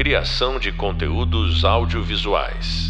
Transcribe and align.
Criação 0.00 0.58
de 0.58 0.72
conteúdos 0.72 1.62
audiovisuais. 1.62 2.88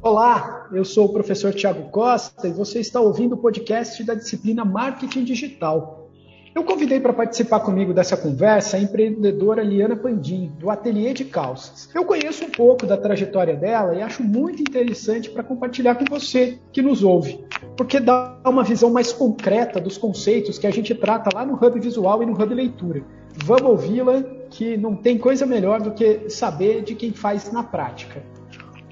Olá, 0.00 0.68
eu 0.72 0.84
sou 0.84 1.06
o 1.06 1.12
professor 1.12 1.52
Tiago 1.52 1.90
Costa 1.90 2.46
e 2.46 2.52
você 2.52 2.78
está 2.78 3.00
ouvindo 3.00 3.34
o 3.34 3.38
podcast 3.38 4.04
da 4.04 4.14
disciplina 4.14 4.64
Marketing 4.64 5.24
Digital. 5.24 6.12
Eu 6.54 6.62
convidei 6.62 7.00
para 7.00 7.12
participar 7.12 7.58
comigo 7.58 7.92
dessa 7.92 8.16
conversa 8.16 8.76
a 8.76 8.80
empreendedora 8.80 9.64
Liana 9.64 9.96
Pandim, 9.96 10.52
do 10.60 10.70
Ateliê 10.70 11.12
de 11.12 11.24
Calças. 11.24 11.90
Eu 11.92 12.04
conheço 12.04 12.44
um 12.44 12.50
pouco 12.50 12.86
da 12.86 12.96
trajetória 12.96 13.56
dela 13.56 13.96
e 13.96 14.00
acho 14.00 14.22
muito 14.22 14.62
interessante 14.62 15.28
para 15.28 15.42
compartilhar 15.42 15.96
com 15.96 16.04
você 16.04 16.60
que 16.72 16.80
nos 16.80 17.02
ouve, 17.02 17.44
porque 17.76 17.98
dá 17.98 18.38
uma 18.46 18.62
visão 18.62 18.92
mais 18.92 19.12
concreta 19.12 19.80
dos 19.80 19.98
conceitos 19.98 20.56
que 20.56 20.68
a 20.68 20.70
gente 20.70 20.94
trata 20.94 21.30
lá 21.34 21.44
no 21.44 21.54
Hub 21.54 21.80
Visual 21.80 22.22
e 22.22 22.26
no 22.26 22.40
Hub 22.40 22.54
Leitura. 22.54 23.04
Vamos 23.36 23.62
ouvi-la, 23.62 24.22
que 24.50 24.76
não 24.76 24.94
tem 24.94 25.18
coisa 25.18 25.44
melhor 25.44 25.80
do 25.80 25.92
que 25.92 26.30
saber 26.30 26.82
de 26.82 26.94
quem 26.94 27.12
faz 27.12 27.50
na 27.52 27.62
prática. 27.62 28.22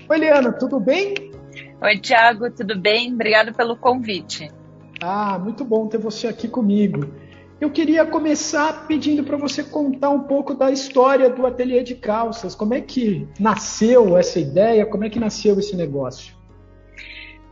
Oi, 0.08 0.18
Liana, 0.18 0.52
tudo 0.52 0.80
bem? 0.80 1.14
Oi, 1.80 1.98
Tiago, 1.98 2.50
tudo 2.50 2.78
bem? 2.78 3.12
Obrigado 3.12 3.54
pelo 3.54 3.76
convite. 3.76 4.50
Ah, 5.00 5.38
muito 5.38 5.64
bom 5.64 5.86
ter 5.86 5.98
você 5.98 6.26
aqui 6.26 6.48
comigo. 6.48 7.12
Eu 7.60 7.70
queria 7.70 8.04
começar 8.04 8.86
pedindo 8.88 9.22
para 9.22 9.36
você 9.36 9.62
contar 9.62 10.10
um 10.10 10.24
pouco 10.24 10.52
da 10.52 10.70
história 10.70 11.30
do 11.30 11.46
ateliê 11.46 11.84
de 11.84 11.94
calças. 11.94 12.56
Como 12.56 12.74
é 12.74 12.80
que 12.80 13.28
nasceu 13.38 14.18
essa 14.18 14.40
ideia? 14.40 14.84
Como 14.84 15.04
é 15.04 15.10
que 15.10 15.20
nasceu 15.20 15.56
esse 15.58 15.76
negócio? 15.76 16.34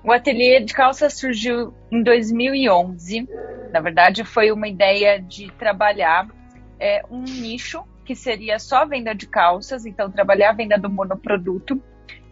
O 0.02 0.10
ateliê 0.10 0.60
de 0.60 0.74
calças 0.74 1.14
surgiu 1.14 1.72
em 1.92 2.02
2011. 2.02 3.28
Na 3.72 3.80
verdade, 3.80 4.24
foi 4.24 4.50
uma 4.50 4.66
ideia 4.66 5.20
de 5.20 5.50
trabalhar 5.52 6.28
é, 6.80 7.02
um 7.10 7.22
nicho 7.22 7.84
que 8.04 8.16
seria 8.16 8.58
só 8.58 8.86
venda 8.86 9.14
de 9.14 9.28
calças, 9.28 9.86
então 9.86 10.10
trabalhar 10.10 10.50
a 10.50 10.54
venda 10.54 10.76
do 10.76 10.90
monoproduto 10.90 11.80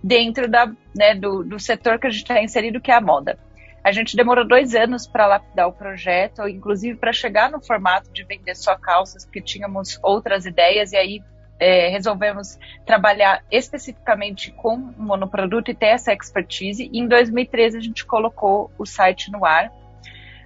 dentro 0.03 0.49
da, 0.49 0.67
né, 0.97 1.15
do, 1.15 1.45
do 1.45 1.61
setor 1.61 1.99
que 1.99 2.07
a 2.07 2.11
gente 2.11 2.23
está 2.23 2.43
inserido, 2.43 2.81
que 2.81 2.91
é 2.91 2.95
a 2.95 3.01
moda. 3.01 3.39
A 3.85 3.93
gente 3.93 4.17
demorou 4.17 4.47
dois 4.47 4.75
anos 4.75 5.07
para 5.07 5.27
lapidar 5.27 5.69
o 5.69 5.73
projeto, 5.73 6.47
inclusive 6.49 6.99
para 6.99 7.13
chegar 7.13 7.51
no 7.51 7.65
formato 7.65 8.11
de 8.13 8.25
vender 8.25 8.55
só 8.55 8.77
calças, 8.77 9.25
porque 9.25 9.41
tínhamos 9.41 9.99
outras 10.03 10.47
ideias 10.47 10.93
e 10.93 10.97
aí 10.97 11.23
é, 11.61 11.89
resolvemos 11.89 12.59
trabalhar 12.87 13.43
especificamente 13.51 14.53
com 14.53 14.75
um 14.75 14.95
monoproduto 14.99 15.71
e 15.71 15.75
ter 15.75 15.87
essa 15.87 16.13
expertise. 16.13 16.89
E 16.93 16.99
em 16.99 17.09
2013 17.09 17.79
a 17.79 17.81
gente 17.81 18.05
colocou 18.05 18.71
o 18.79 18.87
site 18.87 19.31
no 19.31 19.45
ar. 19.45 19.73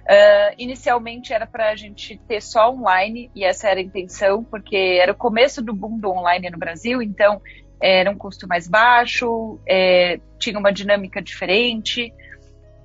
Uh, 0.03 0.53
inicialmente 0.57 1.33
era 1.33 1.47
para 1.47 1.69
a 1.69 1.75
gente 1.75 2.17
ter 2.27 2.41
só 2.41 2.71
online, 2.71 3.31
e 3.33 3.45
essa 3.45 3.69
era 3.69 3.79
a 3.79 3.83
intenção, 3.83 4.43
porque 4.43 4.99
era 5.01 5.13
o 5.13 5.15
começo 5.15 5.61
do 5.61 5.73
boom 5.73 5.97
do 5.97 6.09
online 6.09 6.49
no 6.49 6.57
Brasil, 6.57 7.01
então 7.01 7.41
era 7.81 8.09
um 8.09 8.17
custo 8.17 8.47
mais 8.47 8.67
baixo, 8.67 9.59
é, 9.67 10.19
tinha 10.37 10.57
uma 10.57 10.71
dinâmica 10.71 11.21
diferente. 11.21 12.13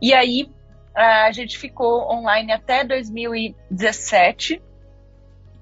E 0.03 0.13
aí 0.13 0.51
a 0.95 1.31
gente 1.31 1.57
ficou 1.57 2.11
online 2.11 2.51
até 2.51 2.83
2017, 2.83 4.61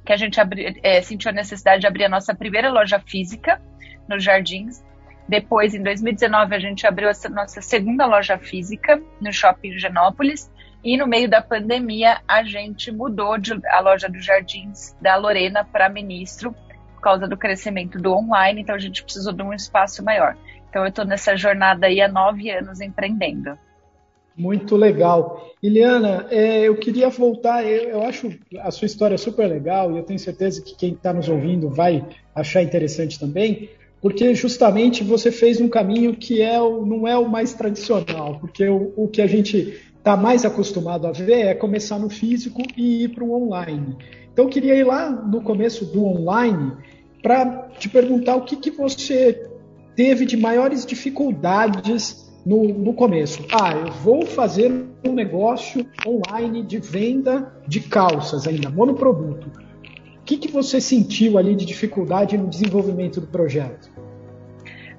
que 0.07 0.12
a 0.12 0.17
gente 0.17 0.41
abri, 0.41 0.79
é, 0.83 1.03
sentiu 1.03 1.31
a 1.31 1.34
necessidade 1.34 1.83
de 1.83 1.87
abrir 1.87 2.05
a 2.05 2.09
nossa 2.09 2.34
primeira 2.34 2.71
loja 2.71 2.99
física 2.99 3.61
nos 4.09 4.25
Jardins. 4.25 4.83
Depois, 5.29 5.75
em 5.75 5.83
2019, 5.83 6.55
a 6.55 6.59
gente 6.59 6.87
abriu 6.87 7.09
a 7.11 7.29
nossa 7.29 7.61
segunda 7.61 8.07
loja 8.07 8.39
física 8.39 9.03
no 9.21 9.33
Shopping 9.33 9.79
Genópolis. 9.79 10.51
E 10.87 10.97
no 10.97 11.05
meio 11.05 11.29
da 11.29 11.42
pandemia, 11.42 12.20
a 12.29 12.45
gente 12.45 12.92
mudou 12.92 13.37
de, 13.37 13.59
a 13.70 13.81
loja 13.81 14.09
dos 14.09 14.25
Jardins 14.25 14.95
da 15.01 15.17
Lorena 15.17 15.65
para 15.65 15.89
Ministro, 15.89 16.55
por 16.95 17.01
causa 17.01 17.27
do 17.27 17.37
crescimento 17.37 17.98
do 17.98 18.12
online. 18.12 18.61
Então, 18.61 18.73
a 18.73 18.78
gente 18.78 19.03
precisou 19.03 19.33
de 19.33 19.43
um 19.43 19.53
espaço 19.53 20.05
maior. 20.05 20.37
Então, 20.70 20.83
eu 20.83 20.89
estou 20.89 21.05
nessa 21.05 21.37
jornada 21.37 21.89
aí 21.89 22.01
há 22.01 22.06
nove 22.06 22.49
anos 22.53 22.81
empreendendo. 22.81 23.59
Muito 24.37 24.77
legal. 24.77 25.50
Iliana, 25.61 26.28
é, 26.31 26.69
eu 26.69 26.77
queria 26.77 27.09
voltar, 27.09 27.65
eu, 27.65 27.88
eu, 27.88 28.03
acho 28.05 28.38
a 28.61 28.71
sua 28.71 28.87
história 28.87 29.19
super 29.19 29.49
legal 29.49 29.91
e 29.91 29.99
eu 29.99 30.05
tenho 30.05 30.21
certeza 30.21 30.62
que 30.62 30.77
quem 30.77 30.93
está 30.93 31.12
nos 31.12 31.28
ouvindo 31.28 31.69
vai 31.69 32.06
achar 32.32 32.62
interessante 32.62 33.19
também, 33.19 33.71
porque 34.00 34.37
justamente 34.37 35.03
você 35.03 35.32
fez 35.32 35.61
um 35.61 35.69
caminho 35.69 36.15
que 36.15 36.41
é 36.41 36.61
não 36.61 37.09
é 37.09 37.19
o 37.19 37.28
mais 37.28 37.55
tradicional, 37.55 38.38
porque 38.38 38.69
o, 38.69 38.93
o 38.94 39.09
que 39.09 39.21
a 39.21 39.27
gente 39.27 39.82
está 40.06 40.17
mais 40.17 40.44
acostumado 40.44 41.09
a 41.09 41.11
ver 41.11 41.47
é 41.47 41.53
começar 41.53 41.99
no 41.99 42.09
físico 42.09 42.62
e 42.77 43.03
ir 43.03 43.09
para 43.09 43.25
o 43.25 43.33
online. 43.33 43.97
Então 44.33 44.44
eu 44.44 44.49
queria 44.49 44.77
ir 44.77 44.84
lá 44.84 45.11
no 45.11 45.43
começo 45.43 45.84
do 45.84 46.05
online 46.05 46.75
para 47.21 47.71
te 47.77 47.89
perguntar 47.89 48.37
o 48.37 48.44
que, 48.44 48.55
que 48.55 48.71
você 48.71 49.50
teve 49.97 50.25
de 50.25 50.37
maiores 50.37 50.87
dificuldades 50.87 52.33
no, 52.47 52.69
no 52.69 52.94
começo. 52.94 53.44
Ah, 53.50 53.72
eu 53.72 53.91
vou 53.94 54.25
fazer 54.25 54.71
um 55.05 55.12
negócio 55.12 55.84
online 56.06 56.62
de 56.62 56.78
venda 56.78 57.53
de 57.67 57.81
calças 57.81 58.47
ainda, 58.47 58.71
monoproduto. 58.71 59.49
O 59.49 60.25
que, 60.25 60.37
que 60.37 60.47
você 60.47 60.81
sentiu 60.81 61.37
ali 61.37 61.56
de 61.56 61.67
dificuldade 61.67 62.38
no 62.38 62.47
desenvolvimento 62.47 63.21
do 63.21 63.27
projeto? 63.27 63.91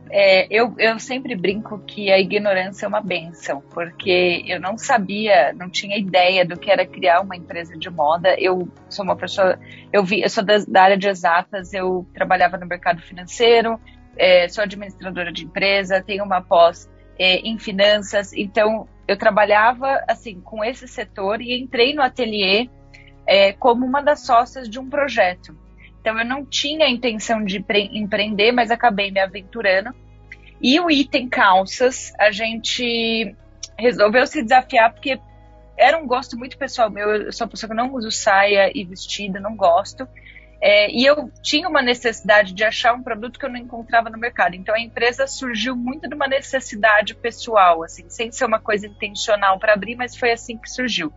É, 0.10 0.48
eu, 0.50 0.74
eu 0.78 1.00
sempre 1.00 1.36
brinco 1.36 1.80
que 1.80 2.12
a 2.12 2.20
ignorância 2.20 2.86
é 2.86 2.90
uma 2.90 3.02
benção, 3.02 3.62
porque 3.74 4.44
eu 4.48 4.60
não 4.60 4.78
sabia, 4.78 5.54
não 5.54 5.70
tinha 5.70 5.98
ideia 5.98 6.46
do 6.46 6.58
que 6.58 6.72
era 6.72 6.86
criar 6.86 7.22
uma 7.22 7.36
empresa 7.36 7.78
de 7.78 7.90
moda. 7.90 8.36
Eu 8.40 8.68
sou 8.90 9.04
uma 9.04 9.16
pessoa, 9.16 9.60
eu 9.92 10.04
vi, 10.04 10.22
eu 10.22 10.30
sou 10.30 10.44
da, 10.44 10.58
da 10.68 10.84
área 10.84 10.98
de 10.98 11.08
exatas, 11.08 11.74
eu 11.74 12.06
trabalhava 12.14 12.58
no 12.58 12.66
mercado 12.66 13.02
financeiro, 13.02 13.80
é, 14.18 14.48
sou 14.48 14.64
administradora 14.64 15.32
de 15.32 15.46
empresa, 15.46 16.02
tenho 16.02 16.24
uma 16.24 16.42
pós 16.42 16.90
é, 17.20 17.36
em 17.38 17.58
finanças. 17.58 18.34
Então, 18.34 18.88
eu 19.08 19.18
trabalhava 19.18 20.04
assim 20.08 20.40
com 20.42 20.64
esse 20.64 20.88
setor 20.88 21.42
e 21.42 21.60
entrei 21.60 21.94
no 21.94 22.02
ateliê 22.02 22.70
é, 23.26 23.54
como 23.54 23.86
uma 23.86 24.02
das 24.02 24.26
sócias 24.26 24.70
de 24.70 24.80
um 24.80 24.90
projeto. 24.90 25.67
Então, 26.08 26.18
eu 26.18 26.26
não 26.26 26.46
tinha 26.46 26.86
a 26.86 26.90
intenção 26.90 27.44
de 27.44 27.62
empreender, 27.92 28.54
mas 28.54 28.72
acabei 28.72 29.12
me 29.12 29.20
aventurando. 29.20 29.94
E 30.62 30.80
o 30.80 30.90
item 30.90 31.28
calças, 31.28 32.14
a 32.18 32.32
gente 32.32 33.36
resolveu 33.78 34.26
se 34.26 34.42
desafiar 34.42 34.94
porque 34.94 35.20
era 35.78 35.98
um 35.98 36.08
gosto 36.08 36.38
muito 36.38 36.58
pessoal 36.58 36.90
meu. 36.90 37.10
Eu 37.10 37.34
sou 37.34 37.44
uma 37.44 37.52
pessoa 37.52 37.70
que 37.70 37.76
não 37.76 37.94
uso 37.94 38.10
saia 38.10 38.72
e 38.74 38.86
vestido, 38.86 39.42
não 39.42 39.54
gosto. 39.54 40.08
É, 40.62 40.90
e 40.90 41.06
eu 41.06 41.30
tinha 41.44 41.68
uma 41.68 41.82
necessidade 41.82 42.54
de 42.54 42.64
achar 42.64 42.94
um 42.94 43.04
produto 43.04 43.38
que 43.38 43.46
eu 43.46 43.50
não 43.50 43.58
encontrava 43.58 44.10
no 44.10 44.18
mercado. 44.18 44.56
Então 44.56 44.74
a 44.74 44.80
empresa 44.80 45.28
surgiu 45.28 45.76
muito 45.76 46.08
de 46.08 46.16
uma 46.16 46.26
necessidade 46.26 47.16
pessoal, 47.16 47.84
assim, 47.84 48.10
sem 48.10 48.32
ser 48.32 48.46
uma 48.46 48.62
coisa 48.62 48.88
intencional 48.88 49.60
para 49.60 49.74
abrir, 49.74 49.98
mas 49.98 50.16
foi 50.16 50.32
assim 50.32 50.58
que 50.58 50.72
surgiu. 50.72 51.12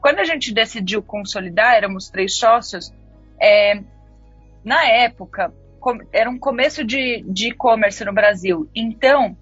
Quando 0.00 0.20
a 0.20 0.24
gente 0.24 0.54
decidiu 0.54 1.02
consolidar, 1.02 1.74
éramos 1.74 2.08
três 2.08 2.34
sócios, 2.34 2.90
é, 3.38 3.82
na 4.64 4.86
época 4.86 5.52
era 6.12 6.30
um 6.30 6.38
começo 6.38 6.84
de 6.84 7.48
e-commerce 7.48 8.04
no 8.04 8.12
Brasil. 8.12 8.70
Então 8.74 9.36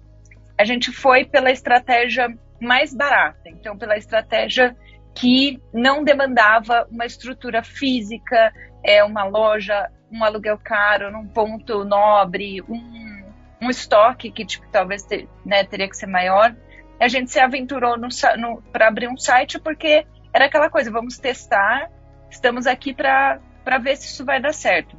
a 0.57 0.63
gente 0.63 0.91
foi 0.91 1.25
pela 1.25 1.51
estratégia 1.51 2.27
mais 2.59 2.93
barata, 2.93 3.49
então 3.49 3.77
pela 3.77 3.97
estratégia 3.97 4.75
que 5.13 5.61
não 5.73 6.03
demandava 6.03 6.87
uma 6.89 7.05
estrutura 7.05 7.63
física, 7.63 8.53
é 8.83 9.03
uma 9.03 9.23
loja, 9.23 9.89
um 10.11 10.23
aluguel 10.23 10.57
caro, 10.57 11.11
num 11.11 11.27
ponto 11.27 11.83
nobre, 11.83 12.61
um, 12.61 13.23
um 13.61 13.69
estoque 13.69 14.31
que 14.31 14.45
tipo, 14.45 14.67
talvez 14.71 15.03
ter, 15.03 15.27
né, 15.45 15.63
teria 15.63 15.89
que 15.89 15.97
ser 15.97 16.07
maior. 16.07 16.55
A 16.99 17.07
gente 17.07 17.31
se 17.31 17.39
aventurou 17.39 17.95
para 18.71 18.87
abrir 18.87 19.07
um 19.07 19.17
site 19.17 19.59
porque 19.59 20.05
era 20.33 20.45
aquela 20.45 20.69
coisa, 20.69 20.91
vamos 20.91 21.17
testar, 21.17 21.89
estamos 22.29 22.67
aqui 22.67 22.93
para 22.93 23.39
ver 23.81 23.97
se 23.97 24.05
isso 24.05 24.23
vai 24.23 24.39
dar 24.39 24.53
certo. 24.53 24.95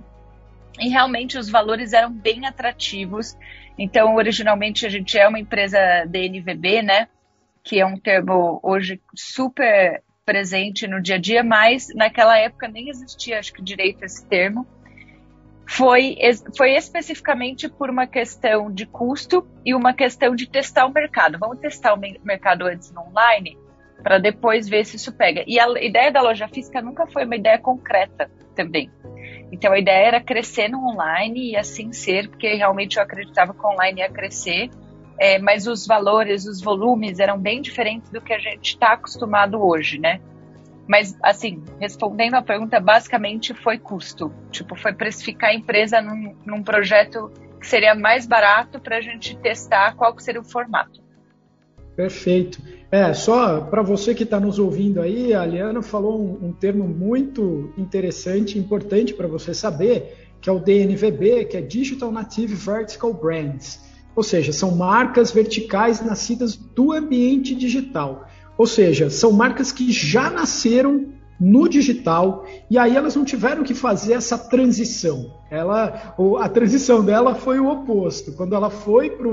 E 0.78 0.88
realmente 0.88 1.38
os 1.38 1.48
valores 1.48 1.92
eram 1.92 2.10
bem 2.10 2.46
atrativos. 2.46 3.36
Então, 3.78 4.14
originalmente 4.14 4.86
a 4.86 4.88
gente 4.88 5.18
é 5.18 5.26
uma 5.26 5.38
empresa 5.38 5.78
DNVB, 6.06 6.82
né? 6.82 7.08
Que 7.62 7.80
é 7.80 7.86
um 7.86 7.96
termo 7.96 8.58
hoje 8.62 9.00
super 9.14 10.02
presente 10.24 10.86
no 10.86 11.00
dia 11.00 11.16
a 11.16 11.18
dia, 11.18 11.42
mas 11.42 11.88
naquela 11.94 12.38
época 12.38 12.68
nem 12.68 12.88
existia, 12.88 13.38
acho 13.38 13.52
que 13.52 13.62
direito 13.62 14.04
esse 14.04 14.26
termo. 14.26 14.66
Foi, 15.66 16.16
foi 16.56 16.72
especificamente 16.72 17.68
por 17.68 17.88
uma 17.88 18.06
questão 18.06 18.70
de 18.70 18.84
custo 18.84 19.46
e 19.64 19.74
uma 19.74 19.94
questão 19.94 20.34
de 20.34 20.48
testar 20.48 20.86
o 20.86 20.92
mercado. 20.92 21.38
Vamos 21.38 21.58
testar 21.58 21.94
o 21.94 21.98
mercado 21.98 22.66
antes 22.66 22.92
no 22.92 23.00
online 23.02 23.56
para 24.02 24.18
depois 24.18 24.68
ver 24.68 24.84
se 24.84 24.96
isso 24.96 25.12
pega. 25.12 25.44
E 25.46 25.58
a 25.58 25.68
ideia 25.80 26.10
da 26.10 26.20
loja 26.20 26.48
física 26.48 26.82
nunca 26.82 27.06
foi 27.06 27.24
uma 27.24 27.36
ideia 27.36 27.58
concreta 27.58 28.30
também. 28.54 28.90
Então 29.52 29.72
a 29.72 29.78
ideia 29.78 30.06
era 30.06 30.20
crescer 30.20 30.68
no 30.68 30.84
online 30.88 31.50
e 31.50 31.56
assim 31.56 31.92
ser, 31.92 32.28
porque 32.28 32.54
realmente 32.54 32.96
eu 32.96 33.02
acreditava 33.02 33.54
que 33.54 33.64
online 33.64 34.00
ia 34.00 34.10
crescer 34.10 34.70
é, 35.18 35.38
mas 35.38 35.68
os 35.68 35.86
valores, 35.86 36.46
os 36.46 36.60
volumes 36.60 37.20
eram 37.20 37.38
bem 37.38 37.62
diferentes 37.62 38.10
do 38.10 38.20
que 38.20 38.32
a 38.32 38.40
gente 38.40 38.70
está 38.70 38.94
acostumado 38.94 39.64
hoje, 39.64 39.98
né? 39.98 40.20
Mas, 40.88 41.16
assim, 41.22 41.62
respondendo 41.80 42.34
a 42.34 42.42
pergunta, 42.42 42.80
basicamente 42.80 43.54
foi 43.54 43.78
custo. 43.78 44.32
Tipo, 44.50 44.74
foi 44.74 44.92
precificar 44.92 45.50
a 45.50 45.54
empresa 45.54 46.00
num, 46.00 46.34
num 46.44 46.62
projeto 46.62 47.30
que 47.60 47.66
seria 47.68 47.94
mais 47.94 48.26
barato 48.26 48.80
para 48.80 48.96
a 48.96 49.00
gente 49.00 49.36
testar 49.36 49.94
qual 49.94 50.12
que 50.12 50.24
seria 50.24 50.40
o 50.40 50.44
formato. 50.44 51.00
Perfeito. 51.96 52.60
É, 52.90 53.12
só 53.12 53.60
para 53.60 53.82
você 53.82 54.14
que 54.14 54.24
está 54.24 54.40
nos 54.40 54.58
ouvindo 54.58 55.00
aí, 55.00 55.32
a 55.34 55.44
Liana 55.44 55.82
falou 55.82 56.20
um, 56.20 56.48
um 56.48 56.52
termo 56.52 56.84
muito 56.86 57.72
interessante 57.76 58.58
importante 58.58 59.14
para 59.14 59.26
você 59.26 59.54
saber, 59.54 60.32
que 60.40 60.48
é 60.48 60.52
o 60.52 60.58
DNVB, 60.58 61.46
que 61.46 61.56
é 61.56 61.60
Digital 61.60 62.10
Native 62.10 62.54
Vertical 62.54 63.12
Brands. 63.12 63.80
Ou 64.14 64.22
seja, 64.22 64.52
são 64.52 64.72
marcas 64.76 65.30
verticais 65.30 66.04
nascidas 66.04 66.54
do 66.54 66.92
ambiente 66.92 67.54
digital. 67.54 68.26
Ou 68.58 68.66
seja, 68.66 69.08
são 69.08 69.32
marcas 69.32 69.72
que 69.72 69.90
já 69.90 70.28
nasceram 70.28 71.06
no 71.40 71.68
digital 71.68 72.46
e 72.70 72.78
aí 72.78 72.94
elas 72.94 73.16
não 73.16 73.24
tiveram 73.24 73.64
que 73.64 73.74
fazer 73.74 74.12
essa 74.12 74.38
transição. 74.38 75.34
Ela, 75.50 76.14
a 76.40 76.48
transição 76.48 77.04
dela 77.04 77.34
foi 77.34 77.58
o 77.58 77.68
oposto. 77.68 78.32
Quando 78.32 78.54
ela 78.54 78.70
foi 78.70 79.10
para 79.10 79.28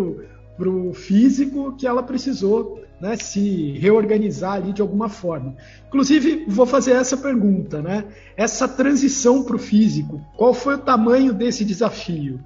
o 0.68 0.94
físico, 0.94 1.76
que 1.78 1.88
ela 1.88 2.04
precisou 2.04 2.84
né, 3.00 3.16
se 3.16 3.78
reorganizar 3.78 4.54
ali 4.54 4.74
de 4.74 4.82
alguma 4.82 5.08
forma. 5.08 5.56
Inclusive, 5.88 6.46
vou 6.48 6.66
fazer 6.66 6.94
essa 6.94 7.16
pergunta, 7.16 7.82
né? 7.82 8.06
Essa 8.36 8.68
transição 8.68 9.44
para 9.44 9.56
o 9.56 9.60
físico, 9.60 10.20
qual 10.36 10.54
foi 10.54 10.76
o 10.76 10.80
tamanho 10.80 11.34
desse 11.34 11.64
desafio? 11.64 12.44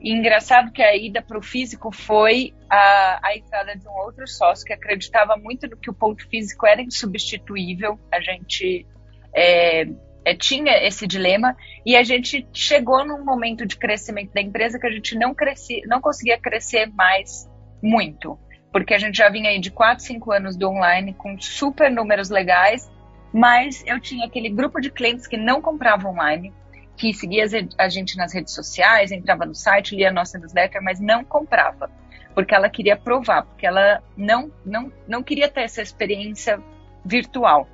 Engraçado 0.00 0.70
que 0.70 0.80
a 0.80 0.96
ida 0.96 1.20
para 1.20 1.36
o 1.36 1.42
físico 1.42 1.90
foi 1.90 2.54
a, 2.70 3.18
a 3.20 3.36
entrada 3.36 3.74
de 3.74 3.88
um 3.88 3.92
outro 3.92 4.28
sócio 4.28 4.64
que 4.64 4.72
acreditava 4.72 5.36
muito 5.36 5.66
no 5.66 5.76
que 5.76 5.90
o 5.90 5.94
ponto 5.94 6.28
físico 6.28 6.66
era 6.66 6.80
insubstituível. 6.80 7.98
A 8.12 8.20
gente 8.20 8.86
é, 9.34 9.88
é, 10.28 10.34
tinha 10.34 10.86
esse 10.86 11.06
dilema 11.06 11.56
e 11.86 11.96
a 11.96 12.02
gente 12.02 12.46
chegou 12.52 13.02
num 13.02 13.24
momento 13.24 13.64
de 13.64 13.76
crescimento 13.76 14.30
da 14.34 14.42
empresa 14.42 14.78
que 14.78 14.86
a 14.86 14.90
gente 14.90 15.16
não, 15.16 15.34
crescia, 15.34 15.80
não 15.86 16.02
conseguia 16.02 16.38
crescer 16.38 16.86
mais 16.92 17.48
muito, 17.82 18.38
porque 18.70 18.92
a 18.92 18.98
gente 18.98 19.16
já 19.16 19.30
vinha 19.30 19.48
aí 19.48 19.58
de 19.58 19.70
4, 19.70 20.04
5 20.04 20.30
anos 20.30 20.56
do 20.56 20.68
online 20.68 21.14
com 21.14 21.40
super 21.40 21.90
números 21.90 22.28
legais, 22.28 22.90
mas 23.32 23.82
eu 23.86 23.98
tinha 23.98 24.26
aquele 24.26 24.50
grupo 24.50 24.80
de 24.80 24.90
clientes 24.90 25.26
que 25.26 25.38
não 25.38 25.62
compravam 25.62 26.12
online, 26.12 26.52
que 26.94 27.14
seguia 27.14 27.46
a 27.78 27.88
gente 27.88 28.14
nas 28.18 28.34
redes 28.34 28.52
sociais, 28.52 29.10
entrava 29.10 29.46
no 29.46 29.54
site, 29.54 29.96
lia 29.96 30.10
a 30.10 30.12
nossa 30.12 30.38
newsletter, 30.38 30.82
mas 30.82 31.00
não 31.00 31.24
comprava, 31.24 31.90
porque 32.34 32.54
ela 32.54 32.68
queria 32.68 32.98
provar, 32.98 33.44
porque 33.44 33.66
ela 33.66 34.02
não, 34.14 34.52
não, 34.62 34.92
não 35.06 35.22
queria 35.22 35.48
ter 35.48 35.62
essa 35.62 35.80
experiência 35.80 36.62
virtual. 37.02 37.66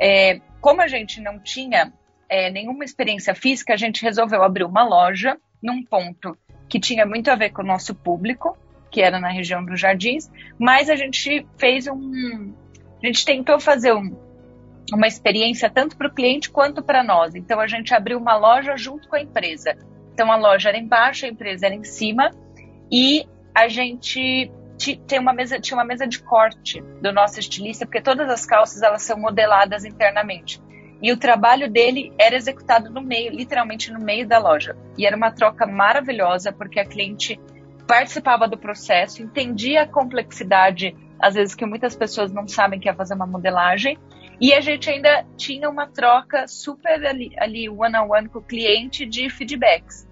É, 0.00 0.40
como 0.64 0.80
a 0.80 0.88
gente 0.88 1.20
não 1.20 1.38
tinha 1.38 1.92
é, 2.26 2.50
nenhuma 2.50 2.86
experiência 2.86 3.34
física, 3.34 3.74
a 3.74 3.76
gente 3.76 4.02
resolveu 4.02 4.42
abrir 4.42 4.64
uma 4.64 4.82
loja 4.82 5.36
num 5.62 5.84
ponto 5.84 6.34
que 6.70 6.80
tinha 6.80 7.04
muito 7.04 7.30
a 7.30 7.34
ver 7.34 7.50
com 7.50 7.60
o 7.60 7.66
nosso 7.66 7.94
público, 7.94 8.56
que 8.90 9.02
era 9.02 9.20
na 9.20 9.28
região 9.28 9.62
dos 9.62 9.78
Jardins, 9.78 10.32
mas 10.58 10.88
a 10.88 10.96
gente 10.96 11.46
fez 11.58 11.86
um. 11.86 12.54
A 13.02 13.06
gente 13.06 13.26
tentou 13.26 13.60
fazer 13.60 13.92
um, 13.92 14.16
uma 14.90 15.06
experiência 15.06 15.68
tanto 15.68 15.98
para 15.98 16.08
o 16.08 16.14
cliente 16.14 16.48
quanto 16.48 16.82
para 16.82 17.04
nós. 17.04 17.34
Então 17.34 17.60
a 17.60 17.66
gente 17.66 17.92
abriu 17.92 18.16
uma 18.16 18.34
loja 18.34 18.74
junto 18.74 19.06
com 19.06 19.16
a 19.16 19.20
empresa. 19.20 19.76
Então 20.14 20.32
a 20.32 20.36
loja 20.36 20.70
era 20.70 20.78
embaixo, 20.78 21.26
a 21.26 21.28
empresa 21.28 21.66
era 21.66 21.74
em 21.74 21.84
cima 21.84 22.30
e 22.90 23.28
a 23.54 23.68
gente 23.68 24.50
tem 25.06 25.18
uma 25.18 25.32
mesa, 25.32 25.60
tinha 25.60 25.76
uma 25.76 25.84
mesa 25.84 26.06
de 26.06 26.20
corte 26.20 26.80
do 27.00 27.12
nosso 27.12 27.38
estilista, 27.38 27.86
porque 27.86 28.00
todas 28.00 28.28
as 28.28 28.44
calças 28.44 28.82
elas 28.82 29.02
são 29.02 29.18
modeladas 29.18 29.84
internamente. 29.84 30.60
E 31.02 31.12
o 31.12 31.16
trabalho 31.16 31.70
dele 31.70 32.12
era 32.18 32.34
executado 32.34 32.90
no 32.90 33.00
meio, 33.00 33.30
literalmente 33.30 33.92
no 33.92 34.00
meio 34.00 34.26
da 34.26 34.38
loja. 34.38 34.76
E 34.96 35.06
era 35.06 35.16
uma 35.16 35.30
troca 35.30 35.66
maravilhosa, 35.66 36.52
porque 36.52 36.80
a 36.80 36.84
cliente 36.84 37.38
participava 37.86 38.48
do 38.48 38.56
processo, 38.56 39.22
entendia 39.22 39.82
a 39.82 39.86
complexidade, 39.86 40.96
às 41.20 41.34
vezes 41.34 41.54
que 41.54 41.66
muitas 41.66 41.94
pessoas 41.94 42.32
não 42.32 42.48
sabem 42.48 42.80
que 42.80 42.88
é 42.88 42.94
fazer 42.94 43.14
uma 43.14 43.26
modelagem, 43.26 43.98
e 44.40 44.52
a 44.52 44.60
gente 44.60 44.90
ainda 44.90 45.24
tinha 45.36 45.68
uma 45.68 45.86
troca 45.86 46.48
super 46.48 47.04
ali, 47.06 47.32
ali 47.38 47.68
one 47.68 47.96
on 47.96 48.10
one 48.10 48.28
com 48.28 48.38
o 48.38 48.42
cliente 48.42 49.06
de 49.06 49.28
feedbacks. 49.30 50.08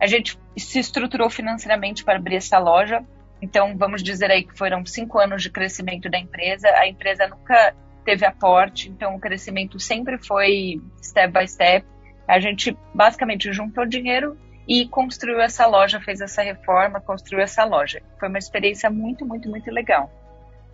A 0.00 0.06
gente 0.06 0.38
se 0.56 0.78
estruturou 0.78 1.30
financeiramente 1.30 2.04
para 2.04 2.16
abrir 2.16 2.36
essa 2.36 2.58
loja. 2.58 3.04
Então, 3.40 3.76
vamos 3.76 4.02
dizer 4.02 4.30
aí 4.30 4.44
que 4.44 4.56
foram 4.56 4.84
cinco 4.84 5.18
anos 5.18 5.42
de 5.42 5.50
crescimento 5.50 6.10
da 6.10 6.18
empresa. 6.18 6.68
A 6.68 6.88
empresa 6.88 7.28
nunca 7.28 7.74
teve 8.04 8.24
aporte, 8.24 8.88
então 8.88 9.14
o 9.14 9.20
crescimento 9.20 9.78
sempre 9.78 10.18
foi 10.18 10.80
step 11.02 11.32
by 11.32 11.46
step. 11.46 11.86
A 12.26 12.40
gente 12.40 12.76
basicamente 12.94 13.52
juntou 13.52 13.86
dinheiro 13.86 14.36
e 14.66 14.86
construiu 14.88 15.40
essa 15.40 15.66
loja, 15.66 16.00
fez 16.00 16.20
essa 16.20 16.42
reforma, 16.42 17.00
construiu 17.00 17.42
essa 17.42 17.64
loja. 17.64 18.02
Foi 18.18 18.28
uma 18.28 18.38
experiência 18.38 18.90
muito, 18.90 19.24
muito, 19.24 19.48
muito 19.48 19.70
legal. 19.70 20.10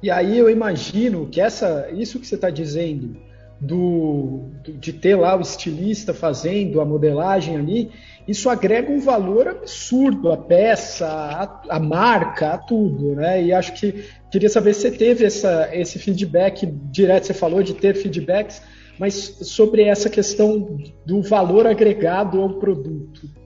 E 0.03 0.11
aí 0.11 0.37
eu 0.37 0.51
imagino 0.51 1.29
que 1.29 1.41
essa, 1.41 1.89
isso 1.93 2.19
que 2.19 2.27
você 2.27 2.35
está 2.35 2.51
dizendo, 2.51 3.17
do, 3.61 4.51
de 4.63 4.93
ter 4.93 5.17
lá 5.17 5.37
o 5.37 5.41
estilista 5.41 6.13
fazendo 6.13 6.81
a 6.81 6.85
modelagem 6.85 7.57
ali, 7.57 7.91
isso 8.27 8.49
agrega 8.49 8.91
um 8.91 9.01
valor 9.01 9.49
absurdo 9.49 10.33
à 10.33 10.37
peça, 10.37 11.07
à, 11.07 11.77
à 11.77 11.79
marca, 11.79 12.55
a 12.55 12.59
tudo, 12.59 13.15
né? 13.15 13.43
E 13.43 13.53
acho 13.53 13.73
que 13.75 14.05
queria 14.31 14.49
saber 14.49 14.75
se 14.75 14.83
você 14.83 14.91
teve 14.91 15.25
essa, 15.25 15.69
esse 15.73 15.99
feedback 15.99 16.67
direto, 16.67 17.27
você 17.27 17.35
falou 17.35 17.63
de 17.63 17.75
ter 17.75 17.95
feedbacks, 17.95 18.63
mas 18.99 19.15
sobre 19.15 19.83
essa 19.83 20.09
questão 20.09 20.79
do 21.05 21.23
valor 21.23 21.67
agregado 21.67 22.41
ao 22.41 22.55
produto 22.55 23.45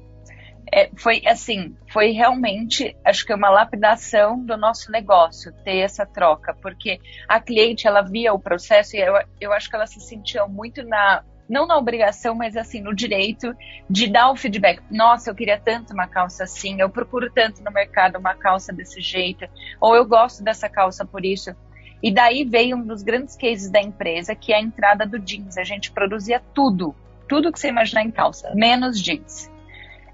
é, 0.72 0.90
foi 0.96 1.22
assim, 1.26 1.74
foi 1.90 2.10
realmente, 2.10 2.96
acho 3.04 3.24
que 3.24 3.32
uma 3.32 3.48
lapidação 3.48 4.44
do 4.44 4.56
nosso 4.56 4.90
negócio 4.90 5.52
ter 5.64 5.78
essa 5.78 6.04
troca, 6.04 6.54
porque 6.60 6.98
a 7.26 7.40
cliente 7.40 7.86
ela 7.86 8.02
via 8.02 8.32
o 8.32 8.38
processo 8.38 8.96
e 8.96 9.00
eu, 9.00 9.14
eu 9.40 9.52
acho 9.52 9.68
que 9.68 9.76
ela 9.76 9.86
se 9.86 10.00
sentia 10.00 10.46
muito 10.46 10.82
na 10.84 11.24
não 11.48 11.66
na 11.66 11.76
obrigação, 11.76 12.34
mas 12.34 12.56
assim, 12.56 12.80
no 12.80 12.94
direito 12.94 13.54
de 13.88 14.06
dar 14.06 14.30
o 14.30 14.36
feedback. 14.36 14.82
Nossa, 14.90 15.30
eu 15.30 15.34
queria 15.34 15.58
tanto 15.58 15.92
uma 15.92 16.06
calça 16.06 16.44
assim, 16.44 16.80
eu 16.80 16.90
procuro 16.90 17.30
tanto 17.30 17.62
no 17.62 17.70
mercado 17.70 18.18
uma 18.18 18.34
calça 18.34 18.72
desse 18.72 19.00
jeito, 19.00 19.46
ou 19.80 19.96
eu 19.96 20.04
gosto 20.04 20.42
dessa 20.42 20.68
calça 20.68 21.04
por 21.04 21.24
isso. 21.24 21.54
E 22.02 22.12
daí 22.12 22.44
veio 22.44 22.76
um 22.76 22.86
dos 22.86 23.02
grandes 23.02 23.36
cases 23.36 23.70
da 23.70 23.80
empresa, 23.80 24.34
que 24.34 24.52
é 24.52 24.56
a 24.56 24.60
entrada 24.60 25.04
do 25.04 25.18
jeans. 25.18 25.56
A 25.56 25.64
gente 25.64 25.90
produzia 25.90 26.40
tudo, 26.54 26.94
tudo 27.28 27.50
que 27.50 27.58
você 27.58 27.68
imaginar 27.68 28.02
em 28.02 28.10
calça, 28.10 28.52
menos 28.54 29.00
jeans. 29.02 29.50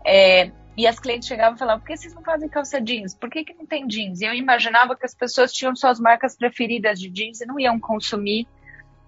É, 0.07 0.51
e 0.77 0.87
as 0.87 0.99
clientes 0.99 1.29
chegavam 1.29 1.55
e 1.55 1.59
falavam, 1.59 1.81
por 1.81 1.87
que 1.87 1.97
vocês 1.97 2.15
não 2.15 2.23
fazem 2.23 2.49
calça 2.49 2.81
jeans? 2.81 3.15
Por 3.15 3.31
que, 3.31 3.45
que 3.45 3.55
não 3.55 3.67
tem 3.67 3.87
jeans? 3.87 4.21
E 4.21 4.25
eu 4.25 4.35
imaginava 4.35 4.97
que 4.97 5.05
as 5.05 5.15
pessoas 5.15 5.53
tinham 5.53 5.75
suas 5.77 6.01
marcas 6.01 6.37
preferidas 6.37 6.99
de 6.99 7.11
jeans 7.11 7.41
e 7.41 7.47
não 7.47 7.61
iam 7.61 7.79
consumir 7.79 8.47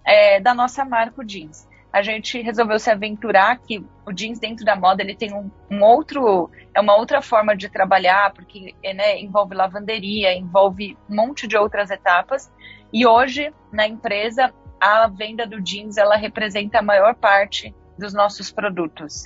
é, 0.05 0.39
da 0.39 0.53
nossa 0.53 0.85
marca 0.85 1.21
o 1.21 1.25
jeans. 1.25 1.67
A 1.97 2.03
gente 2.03 2.39
resolveu 2.43 2.77
se 2.77 2.91
aventurar 2.91 3.57
que 3.57 3.83
o 4.05 4.13
jeans 4.13 4.37
dentro 4.37 4.63
da 4.63 4.75
moda 4.75 5.01
ele 5.01 5.15
tem 5.15 5.33
um, 5.33 5.49
um 5.67 5.83
outro, 5.83 6.47
é 6.71 6.79
uma 6.79 6.95
outra 6.95 7.23
forma 7.23 7.57
de 7.57 7.69
trabalhar, 7.69 8.31
porque 8.33 8.75
né, 8.93 9.19
envolve 9.19 9.55
lavanderia, 9.55 10.31
envolve 10.31 10.95
um 11.09 11.15
monte 11.15 11.47
de 11.47 11.57
outras 11.57 11.89
etapas. 11.89 12.53
E 12.93 13.07
hoje, 13.07 13.51
na 13.71 13.87
empresa, 13.87 14.53
a 14.79 15.07
venda 15.07 15.47
do 15.47 15.59
jeans 15.59 15.97
ela 15.97 16.15
representa 16.15 16.77
a 16.77 16.83
maior 16.83 17.15
parte 17.15 17.73
dos 17.97 18.13
nossos 18.13 18.51
produtos. 18.51 19.23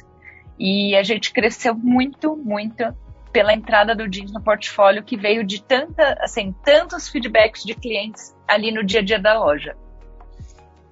E 0.58 0.96
a 0.96 1.04
gente 1.04 1.34
cresceu 1.34 1.76
muito, 1.76 2.38
muito 2.38 2.86
pela 3.34 3.54
entrada 3.54 3.94
do 3.94 4.08
jeans 4.08 4.32
no 4.32 4.42
portfólio, 4.42 5.04
que 5.04 5.18
veio 5.18 5.44
de 5.44 5.62
tanta, 5.62 6.18
assim, 6.22 6.56
tantos 6.64 7.10
feedbacks 7.10 7.66
de 7.66 7.76
clientes 7.76 8.34
ali 8.48 8.72
no 8.72 8.82
dia 8.82 9.02
a 9.02 9.04
dia 9.04 9.20
da 9.20 9.38
loja. 9.38 9.76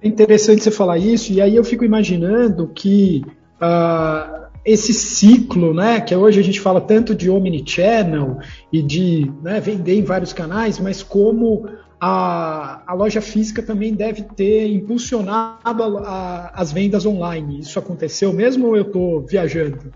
É 0.02 0.08
interessante 0.08 0.62
você 0.62 0.70
falar 0.70 0.98
isso, 0.98 1.32
e 1.32 1.40
aí 1.40 1.54
eu 1.54 1.64
fico 1.64 1.84
imaginando 1.84 2.68
que 2.68 3.22
uh, 3.60 4.48
esse 4.64 4.94
ciclo, 4.94 5.74
né, 5.74 6.00
que 6.00 6.14
hoje 6.14 6.40
a 6.40 6.42
gente 6.42 6.60
fala 6.60 6.80
tanto 6.80 7.14
de 7.14 7.30
omnichannel 7.30 8.38
e 8.72 8.82
de 8.82 9.30
né, 9.42 9.60
vender 9.60 9.96
em 9.96 10.04
vários 10.04 10.32
canais, 10.32 10.78
mas 10.78 11.02
como 11.02 11.68
a, 12.00 12.82
a 12.86 12.94
loja 12.94 13.20
física 13.20 13.62
também 13.62 13.94
deve 13.94 14.22
ter 14.22 14.68
impulsionado 14.68 15.82
a, 15.82 16.08
a, 16.08 16.60
as 16.60 16.72
vendas 16.72 17.04
online. 17.04 17.60
Isso 17.60 17.78
aconteceu 17.78 18.32
mesmo 18.32 18.68
ou 18.68 18.76
eu 18.76 18.82
estou 18.82 19.20
viajando? 19.20 19.92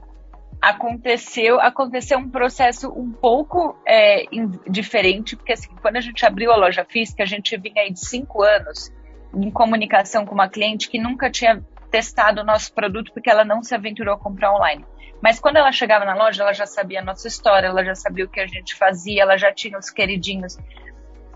Aconteceu, 0.61 1.61
aconteceu 1.61 2.19
um 2.19 2.29
processo 2.29 2.89
um 2.89 3.11
pouco 3.11 3.77
é, 3.87 4.25
diferente, 4.69 5.37
porque 5.37 5.53
assim, 5.53 5.69
quando 5.81 5.97
a 5.97 6.01
gente 6.01 6.25
abriu 6.25 6.53
a 6.53 6.57
loja 6.57 6.87
física, 6.89 7.23
a 7.23 7.27
gente 7.27 7.57
vinha 7.59 7.83
aí 7.83 7.93
de 7.93 8.01
cinco 8.01 8.43
anos 8.43 8.91
em 9.37 9.51
comunicação 9.51 10.25
com 10.25 10.35
uma 10.35 10.49
cliente 10.49 10.89
que 10.89 10.99
nunca 10.99 11.31
tinha 11.31 11.63
testado 11.91 12.41
o 12.41 12.45
nosso 12.45 12.73
produto 12.73 13.13
porque 13.13 13.31
ela 13.31 13.45
não 13.45 13.63
se 13.63 13.75
aventurou 13.75 14.15
a 14.15 14.19
comprar 14.19 14.53
online. 14.55 14.85
Mas 15.23 15.41
quando 15.41 15.57
ela 15.57 15.73
chegava 15.73 16.05
na 16.05 16.15
loja, 16.15 16.43
ela 16.43 16.53
já 16.53 16.67
sabia 16.67 17.01
a 17.01 17.05
nossa 17.05 17.29
história, 17.29 17.69
ela 17.69 17.85
já 17.85 17.95
sabia 17.95 18.25
o 18.25 18.29
que 18.29 18.41
a 18.41 18.47
gente 18.47 18.75
fazia, 18.75 19.23
ela 19.23 19.37
já 19.37 19.53
tinha 19.53 19.79
os 19.79 19.91
queridinhos 19.91 20.59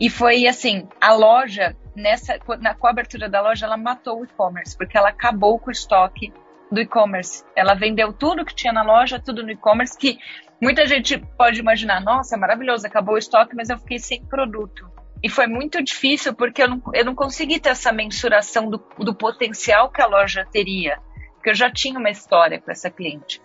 e 0.01 0.09
foi 0.09 0.47
assim, 0.47 0.89
a 1.01 1.13
loja 1.13 1.77
nessa, 1.95 2.39
na 2.61 2.73
cobertura 2.73 3.29
da 3.29 3.41
loja, 3.41 3.67
ela 3.67 3.77
matou 3.77 4.21
o 4.21 4.25
e-commerce, 4.25 4.77
porque 4.77 4.97
ela 4.97 5.09
acabou 5.09 5.59
com 5.59 5.71
o 5.71 5.73
estoque 5.73 6.33
do 6.71 6.81
e-commerce. 6.81 7.45
Ela 7.57 7.75
vendeu 7.75 8.13
tudo 8.13 8.45
que 8.45 8.55
tinha 8.55 8.73
na 8.73 8.83
loja, 8.83 9.21
tudo 9.21 9.43
no 9.43 9.51
e-commerce, 9.51 9.99
que 9.99 10.19
muita 10.63 10.87
gente 10.87 11.19
pode 11.37 11.59
imaginar, 11.59 12.01
nossa, 12.01 12.37
é 12.37 12.39
maravilhoso, 12.39 12.87
acabou 12.87 13.17
o 13.17 13.19
estoque, 13.19 13.57
mas 13.57 13.71
eu 13.71 13.79
fiquei 13.79 13.99
sem 13.99 14.25
produto. 14.25 14.89
E 15.23 15.29
foi 15.29 15.47
muito 15.47 15.83
difícil 15.83 16.35
porque 16.35 16.63
eu 16.63 16.69
não, 16.69 16.83
eu 16.95 17.05
não 17.05 17.15
consegui 17.15 17.59
ter 17.59 17.71
essa 17.71 17.93
mensuração 17.93 18.71
do, 18.71 18.83
do 18.99 19.15
potencial 19.15 19.91
que 19.91 20.01
a 20.01 20.07
loja 20.07 20.47
teria, 20.51 21.01
porque 21.35 21.51
eu 21.51 21.55
já 21.55 21.71
tinha 21.71 21.99
uma 21.99 22.11
história 22.11 22.61
com 22.61 22.71
essa 22.71 22.91
cliente. 22.91 23.43